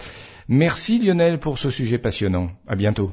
Merci 0.49 0.99
Lionel 0.99 1.39
pour 1.39 1.59
ce 1.59 1.71
sujet 1.71 1.99
passionnant. 1.99 2.49
À 2.69 2.77
bientôt. 2.77 3.13